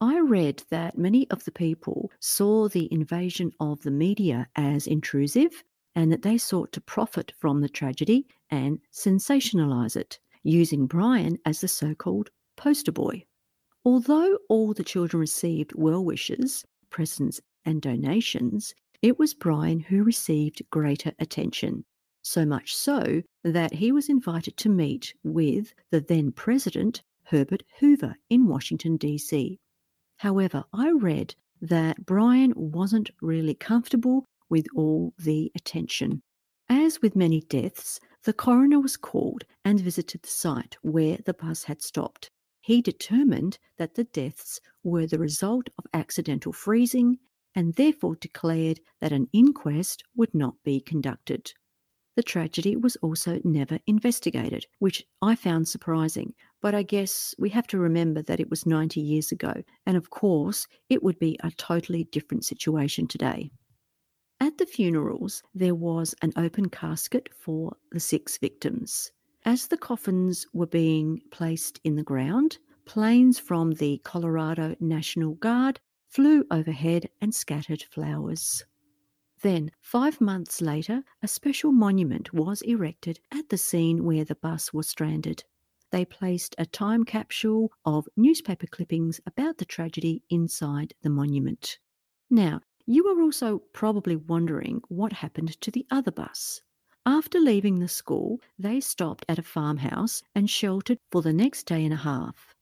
I 0.00 0.18
read 0.18 0.64
that 0.70 0.98
many 0.98 1.30
of 1.30 1.44
the 1.44 1.52
people 1.52 2.10
saw 2.18 2.68
the 2.68 2.92
invasion 2.92 3.52
of 3.60 3.80
the 3.84 3.92
media 3.92 4.48
as 4.56 4.88
intrusive 4.88 5.62
and 5.94 6.10
that 6.10 6.22
they 6.22 6.36
sought 6.36 6.72
to 6.72 6.80
profit 6.80 7.32
from 7.38 7.60
the 7.60 7.68
tragedy 7.68 8.26
and 8.50 8.80
sensationalize 8.92 9.94
it, 9.94 10.18
using 10.42 10.88
Brian 10.88 11.38
as 11.44 11.60
the 11.60 11.68
so 11.68 11.94
called 11.94 12.30
poster 12.56 12.90
boy. 12.90 13.24
Although 13.86 14.40
all 14.48 14.74
the 14.74 14.82
children 14.82 15.20
received 15.20 15.72
well 15.76 16.04
wishes, 16.04 16.64
presents, 16.90 17.40
and 17.64 17.80
donations, 17.80 18.74
it 19.00 19.16
was 19.16 19.32
Brian 19.32 19.78
who 19.78 20.02
received 20.02 20.60
greater 20.70 21.12
attention. 21.20 21.84
So 22.20 22.44
much 22.44 22.74
so 22.74 23.22
that 23.44 23.74
he 23.74 23.92
was 23.92 24.08
invited 24.08 24.56
to 24.56 24.68
meet 24.68 25.14
with 25.22 25.72
the 25.92 26.00
then 26.00 26.32
President 26.32 27.04
Herbert 27.26 27.62
Hoover 27.78 28.16
in 28.28 28.48
Washington, 28.48 28.96
D.C. 28.96 29.60
However, 30.16 30.64
I 30.72 30.90
read 30.90 31.36
that 31.60 32.04
Brian 32.04 32.54
wasn't 32.56 33.12
really 33.22 33.54
comfortable 33.54 34.24
with 34.48 34.66
all 34.74 35.14
the 35.16 35.52
attention. 35.54 36.22
As 36.68 37.00
with 37.00 37.14
many 37.14 37.40
deaths, 37.42 38.00
the 38.24 38.32
coroner 38.32 38.80
was 38.80 38.96
called 38.96 39.44
and 39.64 39.78
visited 39.78 40.22
the 40.22 40.28
site 40.28 40.76
where 40.82 41.18
the 41.24 41.34
bus 41.34 41.62
had 41.62 41.82
stopped. 41.82 42.30
He 42.66 42.82
determined 42.82 43.60
that 43.76 43.94
the 43.94 44.02
deaths 44.02 44.60
were 44.82 45.06
the 45.06 45.20
result 45.20 45.70
of 45.78 45.86
accidental 45.94 46.52
freezing 46.52 47.20
and 47.54 47.72
therefore 47.74 48.16
declared 48.16 48.80
that 48.98 49.12
an 49.12 49.28
inquest 49.32 50.02
would 50.16 50.34
not 50.34 50.56
be 50.64 50.80
conducted. 50.80 51.52
The 52.16 52.24
tragedy 52.24 52.74
was 52.74 52.96
also 52.96 53.40
never 53.44 53.78
investigated, 53.86 54.66
which 54.80 55.06
I 55.22 55.36
found 55.36 55.68
surprising, 55.68 56.34
but 56.60 56.74
I 56.74 56.82
guess 56.82 57.36
we 57.38 57.50
have 57.50 57.68
to 57.68 57.78
remember 57.78 58.20
that 58.22 58.40
it 58.40 58.50
was 58.50 58.66
90 58.66 59.00
years 59.00 59.30
ago, 59.30 59.62
and 59.86 59.96
of 59.96 60.10
course, 60.10 60.66
it 60.88 61.04
would 61.04 61.20
be 61.20 61.38
a 61.44 61.52
totally 61.52 62.02
different 62.10 62.44
situation 62.44 63.06
today. 63.06 63.52
At 64.40 64.58
the 64.58 64.66
funerals, 64.66 65.40
there 65.54 65.76
was 65.76 66.16
an 66.20 66.32
open 66.36 66.68
casket 66.70 67.28
for 67.32 67.76
the 67.92 68.00
six 68.00 68.38
victims. 68.38 69.12
As 69.46 69.68
the 69.68 69.76
coffins 69.76 70.44
were 70.52 70.66
being 70.66 71.22
placed 71.30 71.78
in 71.84 71.94
the 71.94 72.02
ground, 72.02 72.58
planes 72.84 73.38
from 73.38 73.74
the 73.74 73.98
Colorado 73.98 74.74
National 74.80 75.34
Guard 75.34 75.78
flew 76.08 76.44
overhead 76.50 77.08
and 77.20 77.32
scattered 77.32 77.84
flowers. 77.84 78.64
Then, 79.42 79.70
five 79.80 80.20
months 80.20 80.60
later, 80.60 81.04
a 81.22 81.28
special 81.28 81.70
monument 81.70 82.32
was 82.32 82.60
erected 82.62 83.20
at 83.30 83.48
the 83.48 83.56
scene 83.56 84.02
where 84.02 84.24
the 84.24 84.34
bus 84.34 84.72
was 84.72 84.88
stranded. 84.88 85.44
They 85.92 86.04
placed 86.04 86.56
a 86.58 86.66
time 86.66 87.04
capsule 87.04 87.70
of 87.84 88.08
newspaper 88.16 88.66
clippings 88.66 89.20
about 89.28 89.58
the 89.58 89.64
tragedy 89.64 90.24
inside 90.28 90.92
the 91.02 91.10
monument. 91.10 91.78
Now, 92.28 92.62
you 92.84 93.06
are 93.06 93.22
also 93.22 93.62
probably 93.72 94.16
wondering 94.16 94.82
what 94.88 95.12
happened 95.12 95.60
to 95.60 95.70
the 95.70 95.86
other 95.88 96.10
bus. 96.10 96.62
After 97.08 97.38
leaving 97.38 97.78
the 97.78 97.86
school, 97.86 98.40
they 98.58 98.80
stopped 98.80 99.24
at 99.28 99.38
a 99.38 99.42
farmhouse 99.42 100.24
and 100.34 100.50
sheltered 100.50 100.98
for 101.12 101.22
the 101.22 101.32
next 101.32 101.64
day 101.66 101.84
and 101.84 101.94
a 101.94 101.98
half. 101.98 102.52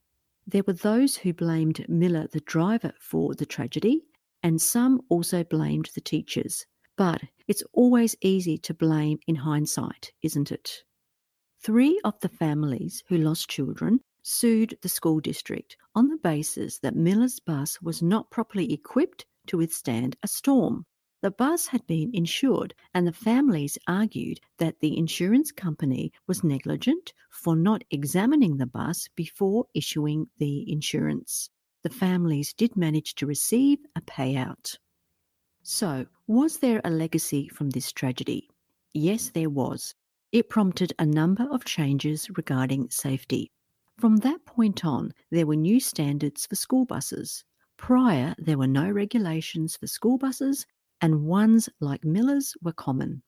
There 0.45 0.61
were 0.67 0.73
those 0.73 1.17
who 1.17 1.33
blamed 1.33 1.83
Miller, 1.89 2.27
the 2.31 2.41
driver, 2.41 2.93
for 2.99 3.33
the 3.33 3.47
tragedy, 3.47 4.05
and 4.43 4.61
some 4.61 5.01
also 5.09 5.43
blamed 5.43 5.89
the 5.95 6.01
teachers. 6.01 6.67
But 6.95 7.23
it's 7.47 7.63
always 7.73 8.15
easy 8.21 8.59
to 8.59 8.73
blame 8.75 9.17
in 9.25 9.33
hindsight, 9.33 10.13
isn't 10.21 10.51
it? 10.51 10.83
Three 11.59 11.99
of 12.03 12.19
the 12.19 12.29
families 12.29 13.03
who 13.07 13.17
lost 13.17 13.49
children 13.49 13.99
sued 14.21 14.77
the 14.83 14.89
school 14.89 15.19
district 15.19 15.75
on 15.95 16.07
the 16.07 16.17
basis 16.17 16.77
that 16.79 16.95
Miller's 16.95 17.39
bus 17.39 17.81
was 17.81 18.03
not 18.03 18.29
properly 18.29 18.71
equipped 18.71 19.25
to 19.47 19.57
withstand 19.57 20.15
a 20.21 20.27
storm. 20.27 20.85
The 21.25 21.31
bus 21.31 21.65
had 21.65 21.87
been 21.87 22.11
insured, 22.13 22.75
and 22.93 23.07
the 23.07 23.11
families 23.11 23.79
argued 23.87 24.39
that 24.59 24.79
the 24.79 24.95
insurance 24.95 25.51
company 25.51 26.13
was 26.27 26.43
negligent 26.43 27.13
for 27.31 27.55
not 27.55 27.83
examining 27.89 28.57
the 28.57 28.67
bus 28.67 29.09
before 29.15 29.65
issuing 29.73 30.29
the 30.37 30.71
insurance. 30.71 31.49
The 31.81 31.89
families 31.89 32.53
did 32.53 32.77
manage 32.77 33.15
to 33.15 33.25
receive 33.25 33.79
a 33.95 34.01
payout. 34.01 34.77
So, 35.63 36.05
was 36.27 36.59
there 36.59 36.79
a 36.83 36.91
legacy 36.91 37.47
from 37.47 37.71
this 37.71 37.91
tragedy? 37.91 38.47
Yes, 38.93 39.29
there 39.29 39.49
was. 39.49 39.95
It 40.31 40.47
prompted 40.47 40.93
a 40.99 41.07
number 41.07 41.47
of 41.51 41.65
changes 41.65 42.29
regarding 42.37 42.91
safety. 42.91 43.51
From 43.97 44.17
that 44.17 44.45
point 44.45 44.85
on, 44.85 45.11
there 45.31 45.47
were 45.47 45.55
new 45.55 45.79
standards 45.79 46.45
for 46.45 46.55
school 46.55 46.85
buses. 46.85 47.43
Prior, 47.77 48.35
there 48.37 48.59
were 48.59 48.67
no 48.67 48.91
regulations 48.91 49.75
for 49.75 49.87
school 49.87 50.19
buses, 50.19 50.67
and 51.05 51.23
ones 51.23 51.69
like 51.79 52.03
Miller's 52.03 52.55
were 52.63 52.73
common. 52.73 53.21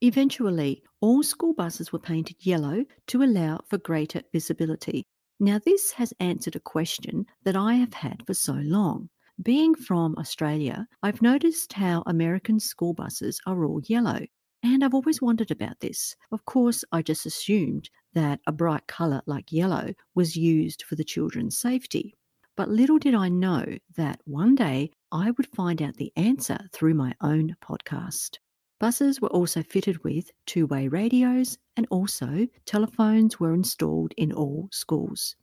Eventually, 0.00 0.82
all 1.02 1.22
school 1.22 1.52
buses 1.52 1.92
were 1.92 1.98
painted 1.98 2.36
yellow 2.40 2.82
to 3.08 3.22
allow 3.22 3.60
for 3.68 3.76
greater 3.76 4.22
visibility. 4.32 5.04
Now, 5.38 5.60
this 5.62 5.92
has 5.92 6.14
answered 6.18 6.56
a 6.56 6.60
question 6.60 7.26
that 7.44 7.56
I 7.56 7.74
have 7.74 7.92
had 7.92 8.22
for 8.26 8.32
so 8.32 8.54
long. 8.54 9.10
Being 9.42 9.74
from 9.74 10.14
Australia, 10.16 10.86
I've 11.02 11.20
noticed 11.20 11.74
how 11.74 12.02
American 12.06 12.58
school 12.58 12.94
buses 12.94 13.38
are 13.46 13.66
all 13.66 13.82
yellow. 13.84 14.20
And 14.62 14.82
I've 14.82 14.94
always 14.94 15.20
wondered 15.20 15.50
about 15.50 15.80
this. 15.80 16.16
Of 16.32 16.46
course, 16.46 16.86
I 16.90 17.02
just 17.02 17.26
assumed 17.26 17.90
that 18.14 18.40
a 18.46 18.52
bright 18.52 18.86
colour 18.86 19.20
like 19.26 19.52
yellow 19.52 19.92
was 20.14 20.36
used 20.36 20.84
for 20.84 20.94
the 20.94 21.04
children's 21.04 21.58
safety. 21.58 22.14
But 22.56 22.68
little 22.68 22.98
did 22.98 23.14
I 23.14 23.28
know 23.28 23.64
that 23.96 24.20
one 24.24 24.54
day 24.54 24.92
I 25.10 25.32
would 25.32 25.46
find 25.48 25.82
out 25.82 25.96
the 25.96 26.12
answer 26.16 26.58
through 26.72 26.94
my 26.94 27.14
own 27.20 27.56
podcast. 27.60 28.38
Buses 28.78 29.20
were 29.20 29.32
also 29.32 29.62
fitted 29.62 30.04
with 30.04 30.30
two 30.46 30.66
way 30.66 30.88
radios, 30.88 31.58
and 31.76 31.86
also 31.90 32.46
telephones 32.64 33.40
were 33.40 33.54
installed 33.54 34.12
in 34.16 34.32
all 34.32 34.68
schools. 34.70 35.36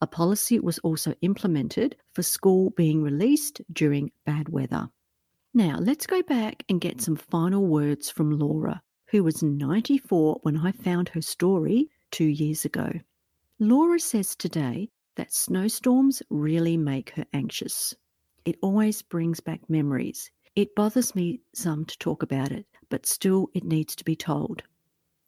A 0.00 0.06
policy 0.06 0.58
was 0.58 0.78
also 0.80 1.14
implemented 1.22 1.96
for 2.12 2.22
school 2.22 2.70
being 2.70 3.02
released 3.02 3.60
during 3.72 4.10
bad 4.24 4.48
weather. 4.48 4.88
Now, 5.52 5.78
let's 5.78 6.06
go 6.06 6.22
back 6.22 6.64
and 6.68 6.80
get 6.80 7.00
some 7.00 7.16
final 7.16 7.66
words 7.66 8.10
from 8.10 8.38
Laura, 8.38 8.82
who 9.08 9.22
was 9.22 9.42
94 9.42 10.40
when 10.42 10.56
I 10.56 10.72
found 10.72 11.10
her 11.10 11.22
story 11.22 11.90
two 12.10 12.24
years 12.24 12.64
ago. 12.64 12.90
Laura 13.58 14.00
says 14.00 14.34
today 14.34 14.90
that 15.16 15.32
snowstorms 15.32 16.22
really 16.30 16.76
make 16.76 17.10
her 17.10 17.24
anxious. 17.32 17.94
It 18.44 18.58
always 18.62 19.02
brings 19.02 19.40
back 19.40 19.68
memories. 19.68 20.30
It 20.56 20.74
bothers 20.74 21.14
me 21.14 21.40
some 21.54 21.84
to 21.86 21.98
talk 21.98 22.22
about 22.22 22.52
it, 22.52 22.66
but 22.90 23.06
still 23.06 23.48
it 23.54 23.64
needs 23.64 23.96
to 23.96 24.04
be 24.04 24.16
told. 24.16 24.62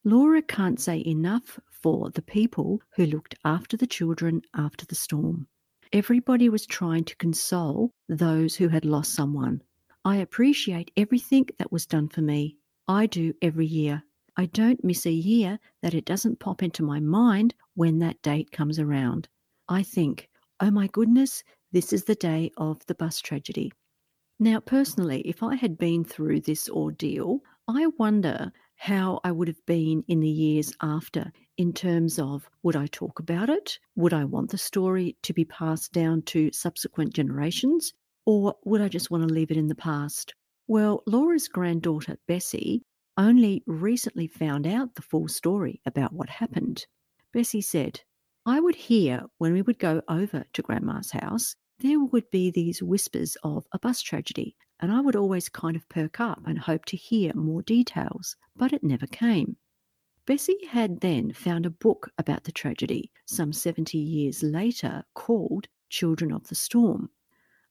Laura 0.04 0.40
can't 0.42 0.78
say 0.78 1.02
enough 1.04 1.58
for 1.70 2.10
the 2.10 2.22
people 2.22 2.80
who 2.94 3.06
looked 3.06 3.34
after 3.44 3.76
the 3.76 3.86
children 3.86 4.42
after 4.54 4.86
the 4.86 4.94
storm. 4.94 5.46
Everybody 5.92 6.48
was 6.48 6.66
trying 6.66 7.04
to 7.04 7.16
console 7.16 7.90
those 8.08 8.56
who 8.56 8.68
had 8.68 8.84
lost 8.84 9.12
someone. 9.14 9.62
I 10.04 10.16
appreciate 10.16 10.90
everything 10.96 11.48
that 11.58 11.72
was 11.72 11.86
done 11.86 12.08
for 12.08 12.22
me. 12.22 12.56
I 12.86 13.06
do 13.06 13.34
every 13.42 13.66
year. 13.66 14.04
I 14.36 14.46
don't 14.46 14.84
miss 14.84 15.06
a 15.06 15.10
year 15.10 15.58
that 15.82 15.94
it 15.94 16.04
doesn't 16.04 16.38
pop 16.38 16.62
into 16.62 16.82
my 16.82 17.00
mind 17.00 17.54
when 17.74 17.98
that 18.00 18.22
date 18.22 18.52
comes 18.52 18.78
around. 18.78 19.28
I 19.68 19.82
think, 19.82 20.28
oh 20.60 20.70
my 20.70 20.86
goodness, 20.88 21.42
this 21.72 21.92
is 21.92 22.04
the 22.04 22.14
day 22.14 22.50
of 22.56 22.84
the 22.86 22.94
bus 22.94 23.20
tragedy. 23.20 23.72
Now, 24.38 24.60
personally, 24.60 25.22
if 25.22 25.42
I 25.42 25.54
had 25.54 25.78
been 25.78 26.04
through 26.04 26.40
this 26.40 26.68
ordeal, 26.68 27.40
I 27.68 27.86
wonder 27.98 28.52
how 28.76 29.20
I 29.24 29.32
would 29.32 29.48
have 29.48 29.64
been 29.66 30.04
in 30.08 30.20
the 30.20 30.28
years 30.28 30.72
after 30.82 31.32
in 31.56 31.72
terms 31.72 32.18
of 32.18 32.48
would 32.62 32.76
I 32.76 32.86
talk 32.86 33.18
about 33.18 33.48
it? 33.48 33.78
Would 33.96 34.12
I 34.12 34.24
want 34.24 34.50
the 34.50 34.58
story 34.58 35.16
to 35.22 35.32
be 35.32 35.44
passed 35.44 35.92
down 35.92 36.22
to 36.22 36.52
subsequent 36.52 37.14
generations? 37.14 37.92
Or 38.26 38.54
would 38.64 38.80
I 38.80 38.88
just 38.88 39.10
want 39.10 39.26
to 39.26 39.34
leave 39.34 39.50
it 39.50 39.56
in 39.56 39.68
the 39.68 39.74
past? 39.74 40.34
Well, 40.68 41.02
Laura's 41.06 41.48
granddaughter, 41.48 42.18
Bessie, 42.28 42.82
only 43.16 43.62
recently 43.66 44.26
found 44.26 44.66
out 44.66 44.94
the 44.94 45.02
full 45.02 45.28
story 45.28 45.80
about 45.86 46.12
what 46.12 46.28
happened. 46.28 46.86
Bessie 47.32 47.60
said, 47.62 48.02
I 48.48 48.60
would 48.60 48.76
hear 48.76 49.24
when 49.38 49.52
we 49.52 49.62
would 49.62 49.80
go 49.80 50.02
over 50.08 50.44
to 50.52 50.62
Grandma's 50.62 51.10
house, 51.10 51.56
there 51.80 51.98
would 51.98 52.30
be 52.30 52.52
these 52.52 52.80
whispers 52.80 53.36
of 53.42 53.66
a 53.72 53.78
bus 53.80 54.00
tragedy, 54.00 54.54
and 54.78 54.92
I 54.92 55.00
would 55.00 55.16
always 55.16 55.48
kind 55.48 55.74
of 55.74 55.88
perk 55.88 56.20
up 56.20 56.46
and 56.46 56.56
hope 56.56 56.84
to 56.84 56.96
hear 56.96 57.34
more 57.34 57.62
details, 57.62 58.36
but 58.54 58.72
it 58.72 58.84
never 58.84 59.08
came. 59.08 59.56
Bessie 60.26 60.64
had 60.68 61.00
then 61.00 61.32
found 61.32 61.66
a 61.66 61.70
book 61.70 62.08
about 62.18 62.44
the 62.44 62.52
tragedy 62.52 63.10
some 63.24 63.52
70 63.52 63.98
years 63.98 64.44
later 64.44 65.02
called 65.14 65.66
Children 65.88 66.30
of 66.30 66.46
the 66.46 66.54
Storm. 66.54 67.10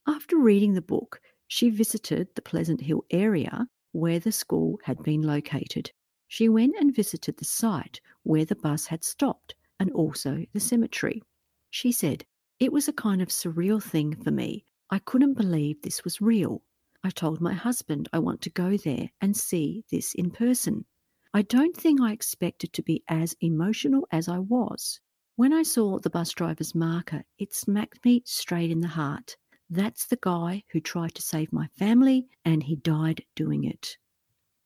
After 0.05 0.37
reading 0.37 0.73
the 0.73 0.81
book, 0.81 1.21
she 1.47 1.69
visited 1.69 2.27
the 2.35 2.41
Pleasant 2.41 2.81
Hill 2.81 3.05
area 3.11 3.69
where 3.93 4.19
the 4.19 4.33
school 4.33 4.77
had 4.83 5.01
been 5.03 5.21
located. 5.21 5.93
She 6.27 6.49
went 6.49 6.75
and 6.77 6.93
visited 6.93 7.37
the 7.37 7.45
site 7.45 8.01
where 8.23 8.43
the 8.43 8.57
bus 8.57 8.87
had 8.87 9.05
stopped 9.05 9.55
and 9.79 9.91
also 9.91 10.45
the 10.53 10.59
cemetery. 10.59 11.21
She 11.69 11.91
said, 11.91 12.25
It 12.59 12.71
was 12.71 12.87
a 12.87 12.93
kind 12.93 13.21
of 13.21 13.29
surreal 13.29 13.81
thing 13.81 14.15
for 14.15 14.31
me. 14.31 14.65
I 14.89 14.99
couldn't 14.99 15.33
believe 15.33 15.81
this 15.81 16.03
was 16.03 16.21
real. 16.21 16.61
I 17.03 17.09
told 17.09 17.41
my 17.41 17.53
husband 17.53 18.09
I 18.13 18.19
want 18.19 18.41
to 18.41 18.49
go 18.49 18.77
there 18.77 19.09
and 19.21 19.35
see 19.35 19.83
this 19.91 20.13
in 20.15 20.31
person. 20.31 20.85
I 21.33 21.41
don't 21.41 21.75
think 21.75 21.99
I 22.01 22.13
expected 22.13 22.71
to 22.73 22.81
be 22.81 23.03
as 23.07 23.35
emotional 23.41 24.07
as 24.11 24.27
I 24.29 24.39
was. 24.39 24.99
When 25.35 25.51
I 25.51 25.63
saw 25.63 25.99
the 25.99 26.09
bus 26.09 26.31
driver's 26.31 26.73
marker, 26.73 27.25
it 27.37 27.53
smacked 27.53 28.05
me 28.05 28.23
straight 28.25 28.71
in 28.71 28.79
the 28.79 28.87
heart. 28.87 29.35
That's 29.69 30.05
the 30.05 30.19
guy 30.21 30.63
who 30.71 30.79
tried 30.79 31.13
to 31.15 31.21
save 31.21 31.51
my 31.51 31.67
family 31.77 32.27
and 32.45 32.63
he 32.63 32.77
died 32.77 33.25
doing 33.35 33.65
it. 33.65 33.97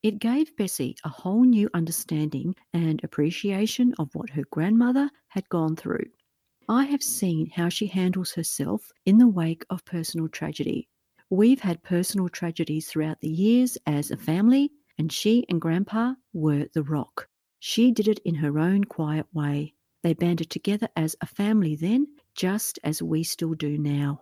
It 0.02 0.20
gave 0.20 0.56
Bessie 0.56 0.96
a 1.04 1.10
whole 1.10 1.44
new 1.44 1.70
understanding 1.74 2.56
and 2.72 3.04
appreciation 3.04 3.94
of 4.00 4.16
what 4.16 4.30
her 4.30 4.46
grandmother 4.50 5.12
had 5.28 5.50
gone 5.50 5.76
through. 5.76 6.06
I 6.70 6.86
have 6.86 7.04
seen 7.04 7.50
how 7.50 7.68
she 7.68 7.88
handles 7.88 8.32
herself 8.32 8.92
in 9.06 9.18
the 9.18 9.28
wake 9.28 9.66
of 9.70 9.84
personal 9.84 10.30
tragedy. 10.30 10.88
We've 11.30 11.60
had 11.60 11.84
personal 11.84 12.30
tragedies 12.30 12.88
throughout 12.88 13.20
the 13.20 13.30
years 13.30 13.78
as 13.86 14.10
a 14.10 14.16
family, 14.16 14.72
and 14.98 15.12
she 15.12 15.46
and 15.50 15.60
Grandpa 15.60 16.14
were 16.32 16.68
the 16.74 16.84
rock. 16.84 17.28
She 17.60 17.92
did 17.92 18.08
it 18.08 18.20
in 18.20 18.36
her 18.36 18.58
own 18.58 18.86
quiet 18.86 19.26
way. 19.34 19.74
They 20.02 20.14
banded 20.14 20.50
together 20.50 20.88
as 20.96 21.18
a 21.20 21.26
family 21.26 21.76
then, 21.76 22.08
just 22.36 22.80
as 22.86 23.04
we 23.04 23.24
still 23.24 23.54
do 23.54 23.78
now. 23.78 24.22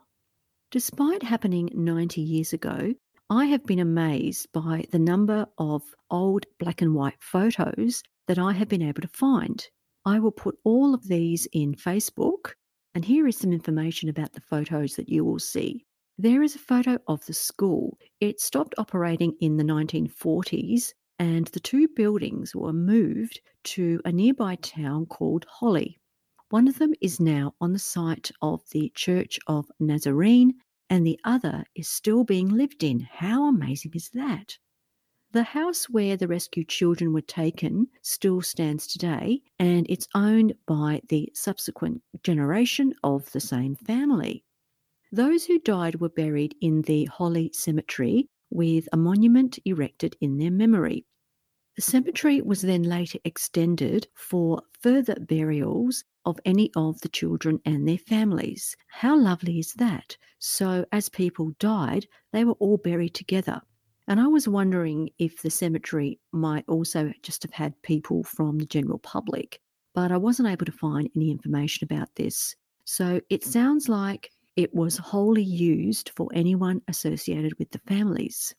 Despite 0.72 1.22
happening 1.22 1.70
90 1.74 2.20
years 2.20 2.52
ago, 2.52 2.96
I 3.30 3.48
have 3.48 3.66
been 3.66 3.80
amazed 3.80 4.54
by 4.54 4.86
the 4.92 5.00
number 5.00 5.46
of 5.58 5.84
old 6.10 6.46
black 6.60 6.82
and 6.82 6.96
white 6.96 7.18
photos 7.20 8.02
that 8.28 8.40
I 8.40 8.54
have 8.54 8.70
been 8.70 8.82
able 8.82 9.02
to 9.02 9.10
find. 9.10 9.68
I 10.06 10.18
will 10.20 10.32
put 10.32 10.58
all 10.64 10.94
of 10.94 11.10
these 11.10 11.46
in 11.52 11.76
Facebook, 11.76 12.54
and 12.96 13.04
here 13.04 13.28
is 13.28 13.38
some 13.38 13.52
information 13.52 14.08
about 14.08 14.32
the 14.32 14.40
photos 14.40 14.96
that 14.96 15.10
you 15.10 15.26
will 15.26 15.40
see. 15.40 15.86
There 16.18 16.42
is 16.42 16.56
a 16.56 16.60
photo 16.60 17.00
of 17.10 17.26
the 17.26 17.34
school. 17.34 17.98
It 18.22 18.40
stopped 18.40 18.76
operating 18.78 19.34
in 19.42 19.58
the 19.58 19.64
1940s, 19.66 20.94
and 21.20 21.48
the 21.48 21.60
two 21.60 21.90
buildings 21.98 22.56
were 22.56 22.72
moved 22.72 23.42
to 23.66 24.00
a 24.06 24.12
nearby 24.14 24.56
town 24.56 25.06
called 25.06 25.46
Holly. 25.50 26.00
One 26.50 26.70
of 26.70 26.80
them 26.80 26.94
is 27.02 27.20
now 27.20 27.56
on 27.60 27.74
the 27.74 27.80
site 27.80 28.32
of 28.42 28.62
the 28.72 28.90
Church 28.96 29.38
of 29.48 29.70
Nazarene 29.82 30.54
and 30.90 31.06
the 31.06 31.20
other 31.24 31.66
is 31.76 31.88
still 31.88 32.24
being 32.24 32.50
lived 32.50 32.84
in. 32.84 33.02
How 33.02 33.48
amazing 33.48 33.92
is 33.96 34.10
that? 34.10 34.58
The 35.32 35.44
house 35.44 35.90
where 35.90 36.16
the 36.16 36.28
rescued 36.28 36.70
children 36.70 37.14
were 37.14 37.22
taken 37.22 37.88
still 38.02 38.42
stands 38.42 38.88
today, 38.88 39.42
and 39.60 39.86
it's 39.90 40.08
owned 40.16 40.54
by 40.66 41.02
the 41.10 41.30
subsequent 41.34 42.02
generation 42.24 42.94
of 43.04 43.32
the 43.32 43.42
same 43.42 43.76
family. 43.76 44.46
Those 45.12 45.46
who 45.46 45.60
died 45.60 46.00
were 46.00 46.10
buried 46.10 46.56
in 46.62 46.82
the 46.84 47.06
Holly 47.06 47.52
Cemetery 47.54 48.30
with 48.50 48.88
a 48.94 48.98
monument 48.98 49.60
erected 49.66 50.16
in 50.22 50.38
their 50.38 50.52
memory. 50.52 51.06
The 51.76 51.82
cemetery 51.82 52.42
was 52.42 52.62
then 52.62 52.84
later 52.84 53.20
extended 53.24 54.08
for 54.16 54.64
further 54.82 55.16
burials 55.16 56.04
of 56.28 56.38
any 56.44 56.70
of 56.76 57.00
the 57.00 57.10
children 57.10 57.58
and 57.64 57.88
their 57.88 57.98
families. 57.98 58.76
How 58.90 59.18
lovely 59.18 59.60
is 59.60 59.74
that? 59.76 60.18
So, 60.40 60.86
as 60.92 61.08
people 61.08 61.54
died, 61.58 62.06
they 62.34 62.44
were 62.44 62.58
all 62.60 62.76
buried 62.78 63.14
together. 63.14 63.62
And 64.10 64.20
I 64.20 64.28
was 64.28 64.46
wondering 64.46 65.10
if 65.20 65.42
the 65.42 65.50
cemetery 65.50 66.20
might 66.34 66.66
also 66.68 67.14
just 67.24 67.44
have 67.44 67.54
had 67.54 67.82
people 67.82 68.26
from 68.26 68.58
the 68.58 68.66
general 68.66 69.00
public, 69.00 69.62
but 69.96 70.12
I 70.12 70.18
wasn't 70.18 70.50
able 70.50 70.66
to 70.66 70.72
find 70.72 71.10
any 71.16 71.32
information 71.32 71.86
about 71.86 72.10
this. 72.16 72.54
So 72.84 73.22
it 73.30 73.46
sounds 73.46 73.88
like 73.88 74.30
it 74.58 74.76
was 74.76 74.98
wholly 74.98 75.44
used 75.44 76.12
for 76.18 76.30
anyone 76.34 76.82
associated 76.90 77.58
with 77.58 77.72
the 77.72 77.80
families. 77.88 78.54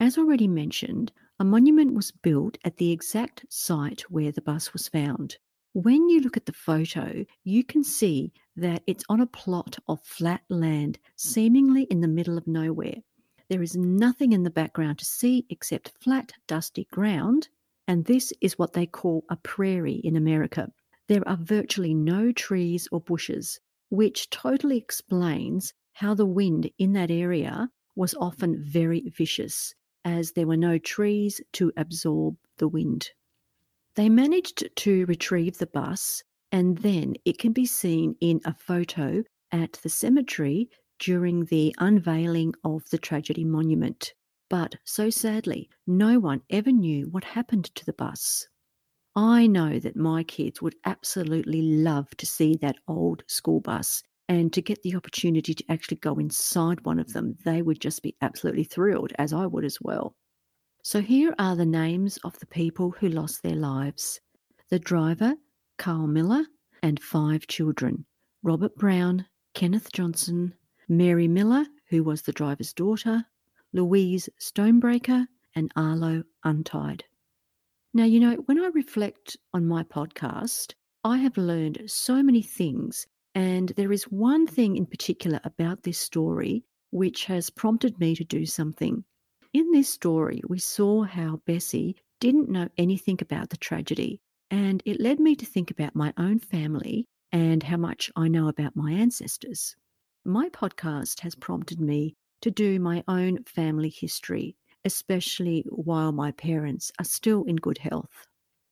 As 0.00 0.16
already 0.16 0.48
mentioned, 0.48 1.12
a 1.38 1.44
monument 1.44 1.92
was 1.92 2.12
built 2.12 2.56
at 2.64 2.78
the 2.78 2.92
exact 2.92 3.44
site 3.50 4.02
where 4.10 4.32
the 4.32 4.42
bus 4.42 4.72
was 4.72 4.88
found. 4.88 5.36
When 5.74 6.08
you 6.08 6.20
look 6.20 6.36
at 6.36 6.46
the 6.46 6.52
photo, 6.52 7.26
you 7.42 7.64
can 7.64 7.82
see 7.82 8.32
that 8.54 8.84
it's 8.86 9.02
on 9.08 9.20
a 9.20 9.26
plot 9.26 9.76
of 9.88 10.00
flat 10.04 10.42
land, 10.48 11.00
seemingly 11.16 11.82
in 11.90 12.00
the 12.00 12.06
middle 12.06 12.38
of 12.38 12.46
nowhere. 12.46 13.02
There 13.48 13.60
is 13.60 13.74
nothing 13.76 14.30
in 14.30 14.44
the 14.44 14.50
background 14.50 15.00
to 15.00 15.04
see 15.04 15.44
except 15.50 15.98
flat, 16.00 16.30
dusty 16.46 16.84
ground, 16.92 17.48
and 17.88 18.04
this 18.04 18.32
is 18.40 18.56
what 18.56 18.74
they 18.74 18.86
call 18.86 19.24
a 19.28 19.34
prairie 19.34 20.00
in 20.04 20.14
America. 20.14 20.70
There 21.08 21.26
are 21.28 21.36
virtually 21.36 21.92
no 21.92 22.30
trees 22.30 22.86
or 22.92 23.00
bushes, 23.00 23.58
which 23.90 24.30
totally 24.30 24.78
explains 24.78 25.74
how 25.94 26.14
the 26.14 26.24
wind 26.24 26.70
in 26.78 26.92
that 26.92 27.10
area 27.10 27.68
was 27.96 28.14
often 28.14 28.62
very 28.62 29.08
vicious 29.08 29.74
as 30.04 30.30
there 30.30 30.46
were 30.46 30.56
no 30.56 30.78
trees 30.78 31.40
to 31.54 31.72
absorb 31.76 32.36
the 32.58 32.68
wind. 32.68 33.10
They 33.96 34.08
managed 34.08 34.68
to 34.74 35.06
retrieve 35.06 35.58
the 35.58 35.66
bus, 35.66 36.22
and 36.50 36.78
then 36.78 37.14
it 37.24 37.38
can 37.38 37.52
be 37.52 37.66
seen 37.66 38.16
in 38.20 38.40
a 38.44 38.54
photo 38.54 39.22
at 39.52 39.74
the 39.74 39.88
cemetery 39.88 40.68
during 40.98 41.44
the 41.44 41.74
unveiling 41.78 42.54
of 42.64 42.88
the 42.90 42.98
tragedy 42.98 43.44
monument. 43.44 44.14
But 44.50 44.76
so 44.84 45.10
sadly, 45.10 45.70
no 45.86 46.18
one 46.18 46.42
ever 46.50 46.72
knew 46.72 47.06
what 47.06 47.24
happened 47.24 47.66
to 47.76 47.84
the 47.84 47.92
bus. 47.92 48.48
I 49.16 49.46
know 49.46 49.78
that 49.78 49.96
my 49.96 50.24
kids 50.24 50.60
would 50.60 50.74
absolutely 50.84 51.62
love 51.62 52.10
to 52.16 52.26
see 52.26 52.56
that 52.56 52.78
old 52.88 53.22
school 53.28 53.60
bus 53.60 54.02
and 54.28 54.52
to 54.52 54.62
get 54.62 54.82
the 54.82 54.96
opportunity 54.96 55.54
to 55.54 55.64
actually 55.70 55.98
go 55.98 56.14
inside 56.16 56.84
one 56.84 56.98
of 56.98 57.12
them. 57.12 57.36
They 57.44 57.62
would 57.62 57.80
just 57.80 58.02
be 58.02 58.16
absolutely 58.22 58.64
thrilled, 58.64 59.12
as 59.18 59.32
I 59.32 59.46
would 59.46 59.64
as 59.64 59.78
well. 59.80 60.16
So 60.86 61.00
here 61.00 61.34
are 61.38 61.56
the 61.56 61.64
names 61.64 62.18
of 62.24 62.38
the 62.38 62.46
people 62.46 62.90
who 62.90 63.08
lost 63.08 63.42
their 63.42 63.56
lives 63.56 64.20
the 64.68 64.78
driver, 64.78 65.34
Carl 65.78 66.06
Miller, 66.06 66.44
and 66.82 67.00
five 67.00 67.46
children 67.46 68.04
Robert 68.42 68.76
Brown, 68.76 69.24
Kenneth 69.54 69.90
Johnson, 69.92 70.52
Mary 70.86 71.26
Miller, 71.26 71.64
who 71.88 72.04
was 72.04 72.20
the 72.20 72.32
driver's 72.32 72.74
daughter, 72.74 73.24
Louise 73.72 74.28
Stonebraker, 74.38 75.26
and 75.54 75.72
Arlo 75.74 76.22
Untiedt. 76.44 77.00
Now, 77.94 78.04
you 78.04 78.20
know, 78.20 78.34
when 78.44 78.62
I 78.62 78.66
reflect 78.74 79.38
on 79.54 79.66
my 79.66 79.84
podcast, 79.84 80.74
I 81.02 81.16
have 81.16 81.38
learned 81.38 81.80
so 81.86 82.22
many 82.22 82.42
things. 82.42 83.06
And 83.34 83.70
there 83.70 83.90
is 83.90 84.04
one 84.04 84.46
thing 84.46 84.76
in 84.76 84.84
particular 84.84 85.40
about 85.44 85.82
this 85.82 85.98
story 85.98 86.62
which 86.90 87.24
has 87.24 87.48
prompted 87.48 87.98
me 87.98 88.14
to 88.16 88.24
do 88.24 88.44
something. 88.44 89.02
In 89.54 89.70
this 89.70 89.88
story, 89.88 90.42
we 90.48 90.58
saw 90.58 91.04
how 91.04 91.40
Bessie 91.46 91.96
didn't 92.20 92.50
know 92.50 92.68
anything 92.76 93.18
about 93.22 93.48
the 93.48 93.56
tragedy, 93.56 94.20
and 94.50 94.82
it 94.84 95.00
led 95.00 95.18
me 95.18 95.34
to 95.36 95.46
think 95.46 95.70
about 95.70 95.96
my 95.96 96.12
own 96.18 96.38
family 96.38 97.06
and 97.32 97.62
how 97.62 97.78
much 97.78 98.10
I 98.16 98.28
know 98.28 98.48
about 98.48 98.76
my 98.76 98.92
ancestors. 98.92 99.74
My 100.26 100.50
podcast 100.50 101.20
has 101.20 101.34
prompted 101.34 101.80
me 101.80 102.14
to 102.42 102.50
do 102.50 102.78
my 102.78 103.02
own 103.08 103.44
family 103.44 103.88
history 103.88 104.56
especially 104.84 105.64
while 105.68 106.12
my 106.12 106.30
parents 106.32 106.92
are 106.98 107.04
still 107.04 107.44
in 107.44 107.56
good 107.56 107.78
health. 107.78 108.26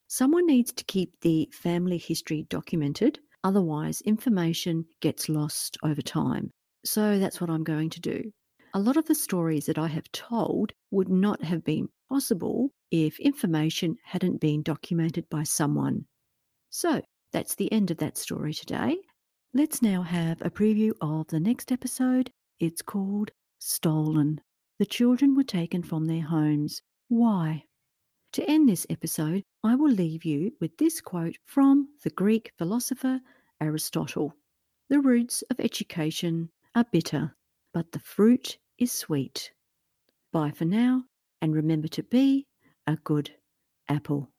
Someone 0.09 0.47
needs 0.47 0.73
to 0.73 0.85
keep 0.85 1.19
the 1.21 1.49
family 1.53 1.97
history 1.97 2.47
documented, 2.51 3.19
otherwise, 3.45 4.03
information 4.03 4.85
gets 5.01 5.29
lost 5.29 5.79
over 5.83 6.03
time. 6.03 6.51
So 6.85 7.19
that's 7.19 7.41
what 7.41 7.49
I'm 7.49 7.65
going 7.65 7.91
to 7.91 8.01
do. 8.01 8.31
A 8.75 8.81
lot 8.81 8.97
of 8.97 9.05
the 9.05 9.15
stories 9.15 9.67
that 9.67 9.77
I 9.77 9.89
have 9.89 10.11
told 10.13 10.73
would 10.91 11.11
not 11.11 11.43
have 11.43 11.63
been 11.63 11.91
possible 12.09 12.71
if 12.91 13.21
information 13.21 13.99
hadn't 14.03 14.41
been 14.41 14.63
documented 14.63 15.29
by 15.29 15.43
someone. 15.43 16.07
So 16.71 17.03
that's 17.33 17.55
the 17.55 17.71
end 17.71 17.91
of 17.91 17.99
that 17.99 18.17
story 18.17 18.55
today. 18.55 18.97
Let's 19.53 19.83
now 19.83 20.01
have 20.01 20.41
a 20.41 20.49
preview 20.49 20.93
of 21.03 21.27
the 21.27 21.39
next 21.39 21.71
episode. 21.71 22.31
It's 22.61 22.81
called 22.81 23.31
Stolen. 23.59 24.41
The 24.79 24.87
children 24.87 25.37
were 25.37 25.45
taken 25.45 25.83
from 25.83 26.07
their 26.07 26.23
homes. 26.23 26.81
Why? 27.09 27.65
To 28.33 28.51
end 28.51 28.71
this 28.71 28.87
episode, 28.89 29.43
I 29.63 29.75
will 29.75 29.93
leave 29.93 30.25
you 30.25 30.53
with 30.63 30.79
this 30.79 31.03
quote 31.03 31.37
from 31.45 31.89
the 32.05 32.11
Greek 32.11 32.53
philosopher 32.57 33.21
Aristotle 33.61 34.35
The 34.89 35.01
roots 35.01 35.43
of 35.51 35.61
education 35.61 36.49
are 36.75 36.87
bitter, 36.91 37.37
but 37.73 37.93
the 37.93 38.01
fruit 38.01 38.59
is 38.79 38.93
sweet. 38.93 39.53
Bye 40.33 40.51
for 40.51 40.65
now, 40.65 41.05
and 41.41 41.55
remember 41.55 41.89
to 41.89 42.03
be 42.03 42.49
a 42.87 42.97
good 42.97 43.31
apple. 43.89 44.32